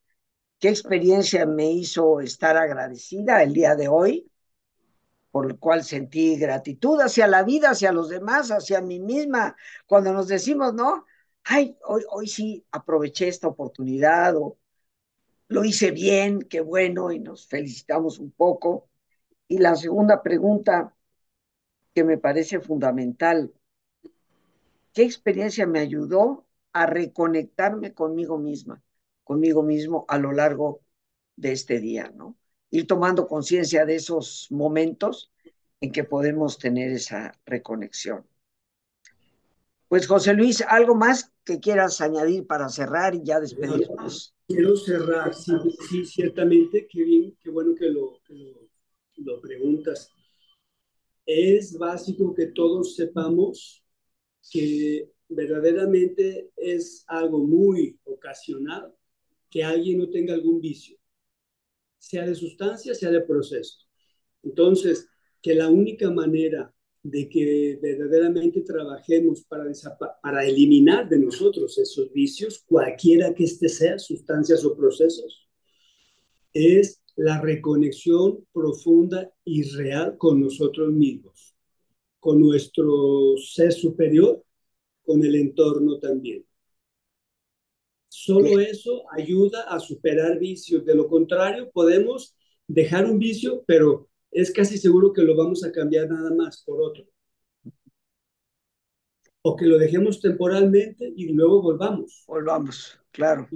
¿Qué 0.64 0.70
experiencia 0.70 1.46
me 1.46 1.70
hizo 1.70 2.22
estar 2.22 2.56
agradecida 2.56 3.44
el 3.44 3.52
día 3.52 3.76
de 3.76 3.90
hoy? 3.90 4.32
Por 5.30 5.48
el 5.52 5.60
cual 5.60 5.84
sentí 5.84 6.38
gratitud 6.38 7.02
hacia 7.02 7.28
la 7.28 7.44
vida, 7.44 7.72
hacia 7.72 7.92
los 7.92 8.08
demás, 8.08 8.50
hacia 8.50 8.80
mí 8.80 9.02
misma. 9.02 9.58
Cuando 9.86 10.14
nos 10.14 10.30
decimos, 10.30 10.74
no, 10.74 11.06
ay, 11.44 11.78
hoy, 11.86 12.04
hoy 12.10 12.28
sí 12.28 12.66
aproveché 12.72 13.28
esta 13.28 13.50
oportunidad 13.50 14.38
o 14.38 14.58
lo 15.50 15.66
hice 15.66 15.92
bien, 15.92 16.40
qué 16.44 16.62
bueno, 16.62 17.12
y 17.12 17.20
nos 17.20 17.46
felicitamos 17.46 18.20
un 18.20 18.32
poco. 18.32 18.88
Y 19.50 19.58
la 19.58 19.76
segunda 19.76 20.24
pregunta, 20.24 20.96
que 21.94 22.06
me 22.06 22.18
parece 22.18 22.62
fundamental. 22.62 23.54
¿Qué 24.94 25.04
experiencia 25.04 25.68
me 25.68 25.80
ayudó 25.80 26.46
a 26.72 26.86
reconectarme 26.86 27.94
conmigo 27.94 28.38
misma, 28.38 28.82
conmigo 29.24 29.64
mismo 29.64 30.06
a 30.08 30.18
lo 30.18 30.32
largo 30.32 30.82
de 31.36 31.52
este 31.52 31.80
día, 31.80 32.12
¿no? 32.16 32.38
Ir 32.70 32.88
tomando 32.88 33.28
conciencia 33.28 33.86
de 33.86 33.96
esos 33.96 34.48
momentos 34.50 35.32
en 35.82 35.92
que 35.92 36.04
podemos 36.04 36.58
tener 36.58 36.92
esa 36.92 37.40
reconexión. 37.46 38.26
Pues 39.88 40.08
José 40.08 40.34
Luis, 40.34 40.62
¿algo 40.62 40.96
más 40.96 41.32
que 41.44 41.60
quieras 41.60 42.02
añadir 42.02 42.48
para 42.48 42.70
cerrar 42.70 43.14
y 43.14 43.24
ya 43.24 43.40
despedirnos? 43.40 44.34
Quiero 44.48 44.76
cerrar, 44.76 45.34
sí, 45.36 45.54
sí 45.90 46.06
ciertamente, 46.06 46.88
qué 46.90 47.04
bien, 47.04 47.38
qué 47.40 47.50
bueno 47.50 47.76
que 47.76 47.90
lo, 47.90 48.20
que 48.26 48.34
lo, 48.34 48.70
lo 49.18 49.42
preguntas 49.42 50.10
es 51.26 51.78
básico 51.78 52.34
que 52.34 52.48
todos 52.48 52.96
sepamos 52.96 53.84
que 54.52 55.12
verdaderamente 55.30 56.52
es 56.58 57.06
algo 57.08 57.40
muy 57.40 57.98
ocasional 58.04 58.94
que 59.54 59.64
alguien 59.64 60.00
no 60.00 60.10
tenga 60.10 60.34
algún 60.34 60.60
vicio, 60.60 60.98
sea 62.00 62.26
de 62.26 62.34
sustancia, 62.34 62.96
sea 62.96 63.12
de 63.12 63.22
proceso. 63.22 63.78
Entonces, 64.42 65.08
que 65.44 65.54
la 65.54 65.70
única 65.70 66.10
manera 66.10 66.74
de 67.04 67.30
que 67.30 67.78
verdaderamente 67.80 68.62
trabajemos 68.62 69.44
para, 69.44 70.44
eliminar 70.44 71.08
de 71.08 71.20
nosotros 71.20 71.78
esos 71.78 72.12
vicios, 72.12 72.64
cualquiera 72.66 73.36
que 73.36 73.44
este 73.44 73.70
sea, 73.70 74.00
sustancias 74.00 74.66
o 74.66 74.76
procesos, 74.76 75.48
es 76.52 77.04
la 77.16 77.40
reconexión 77.40 78.44
profunda 78.52 79.32
y 79.46 79.62
real 79.76 80.18
con 80.18 80.42
nosotros 80.42 80.92
mismos, 80.92 81.54
con 82.20 82.42
nuestro 82.42 83.36
ser 83.38 83.72
superior, 83.72 84.44
con 85.06 85.24
el 85.24 85.36
entorno 85.36 86.00
también. 86.00 86.44
Solo 88.16 88.60
eso 88.60 89.06
ayuda 89.12 89.64
a 89.64 89.80
superar 89.80 90.38
vicios. 90.38 90.86
De 90.86 90.94
lo 90.94 91.08
contrario, 91.08 91.72
podemos 91.72 92.38
dejar 92.68 93.10
un 93.10 93.18
vicio, 93.18 93.64
pero 93.66 94.08
es 94.30 94.52
casi 94.52 94.78
seguro 94.78 95.12
que 95.12 95.24
lo 95.24 95.36
vamos 95.36 95.64
a 95.64 95.72
cambiar 95.72 96.12
nada 96.12 96.30
más 96.30 96.64
por 96.64 96.80
otro. 96.80 97.06
O 99.42 99.56
que 99.56 99.66
lo 99.66 99.80
dejemos 99.80 100.22
temporalmente 100.22 101.12
y 101.16 101.34
luego 101.34 101.64
volvamos. 101.64 102.24
Volvamos, 102.28 103.00
claro. 103.12 103.48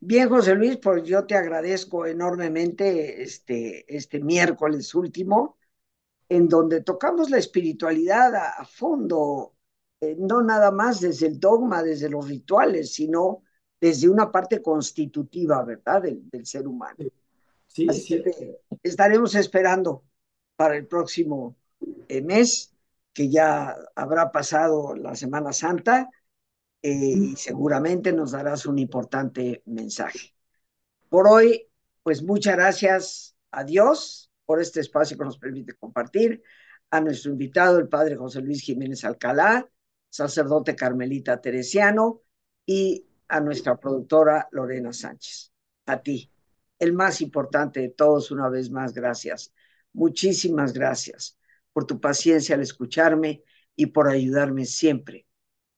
Bien, 0.00 0.28
José 0.28 0.56
Luis, 0.56 0.76
pues 0.78 1.04
yo 1.04 1.24
te 1.24 1.36
agradezco 1.36 2.06
enormemente 2.06 3.22
este, 3.22 3.84
este 3.86 4.18
miércoles 4.18 4.92
último, 4.96 5.58
en 6.28 6.48
donde 6.48 6.82
tocamos 6.82 7.30
la 7.30 7.38
espiritualidad 7.38 8.34
a, 8.34 8.64
fondo, 8.64 9.54
eh, 10.04 10.16
no 10.18 10.42
nada 10.42 10.70
más 10.70 11.00
desde 11.00 11.26
el 11.26 11.40
dogma, 11.40 11.82
desde 11.82 12.08
los 12.08 12.28
rituales, 12.28 12.92
sino 12.92 13.42
desde 13.80 14.08
una 14.08 14.30
parte 14.30 14.62
constitutiva, 14.62 15.64
¿verdad?, 15.64 16.02
del, 16.02 16.28
del 16.30 16.46
ser 16.46 16.66
humano. 16.66 16.96
Sí, 17.66 17.86
Así 17.88 18.22
que 18.22 18.60
estaremos 18.82 19.34
esperando 19.34 20.04
para 20.56 20.76
el 20.76 20.86
próximo 20.86 21.56
eh, 22.08 22.22
mes, 22.22 22.72
que 23.12 23.28
ya 23.28 23.76
habrá 23.94 24.30
pasado 24.30 24.94
la 24.94 25.14
Semana 25.14 25.52
Santa, 25.52 26.10
eh, 26.82 26.92
y 26.92 27.36
seguramente 27.36 28.12
nos 28.12 28.32
darás 28.32 28.66
un 28.66 28.78
importante 28.78 29.62
mensaje. 29.66 30.34
Por 31.08 31.28
hoy, 31.28 31.68
pues 32.02 32.22
muchas 32.22 32.56
gracias 32.56 33.36
a 33.50 33.64
Dios 33.64 34.30
por 34.44 34.60
este 34.60 34.80
espacio 34.80 35.16
que 35.16 35.24
nos 35.24 35.38
permite 35.38 35.74
compartir, 35.74 36.42
a 36.90 37.00
nuestro 37.00 37.32
invitado, 37.32 37.78
el 37.78 37.88
padre 37.88 38.16
José 38.16 38.40
Luis 38.40 38.62
Jiménez 38.62 39.04
Alcalá, 39.04 39.68
sacerdote 40.14 40.76
carmelita 40.76 41.40
teresiano, 41.40 42.22
y 42.64 43.04
a 43.26 43.40
nuestra 43.40 43.76
productora 43.76 44.48
Lorena 44.52 44.92
Sánchez. 44.92 45.52
A 45.86 46.00
ti, 46.00 46.30
el 46.78 46.92
más 46.92 47.20
importante 47.20 47.80
de 47.80 47.88
todos, 47.88 48.30
una 48.30 48.48
vez 48.48 48.70
más, 48.70 48.94
gracias. 48.94 49.52
Muchísimas 49.92 50.72
gracias 50.72 51.36
por 51.72 51.84
tu 51.84 52.00
paciencia 52.00 52.54
al 52.54 52.62
escucharme 52.62 53.42
y 53.74 53.86
por 53.86 54.08
ayudarme 54.08 54.66
siempre 54.66 55.26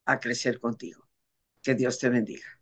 a 0.04 0.20
crecer 0.20 0.60
contigo. 0.60 1.08
Que 1.62 1.74
Dios 1.74 1.98
te 1.98 2.10
bendiga. 2.10 2.55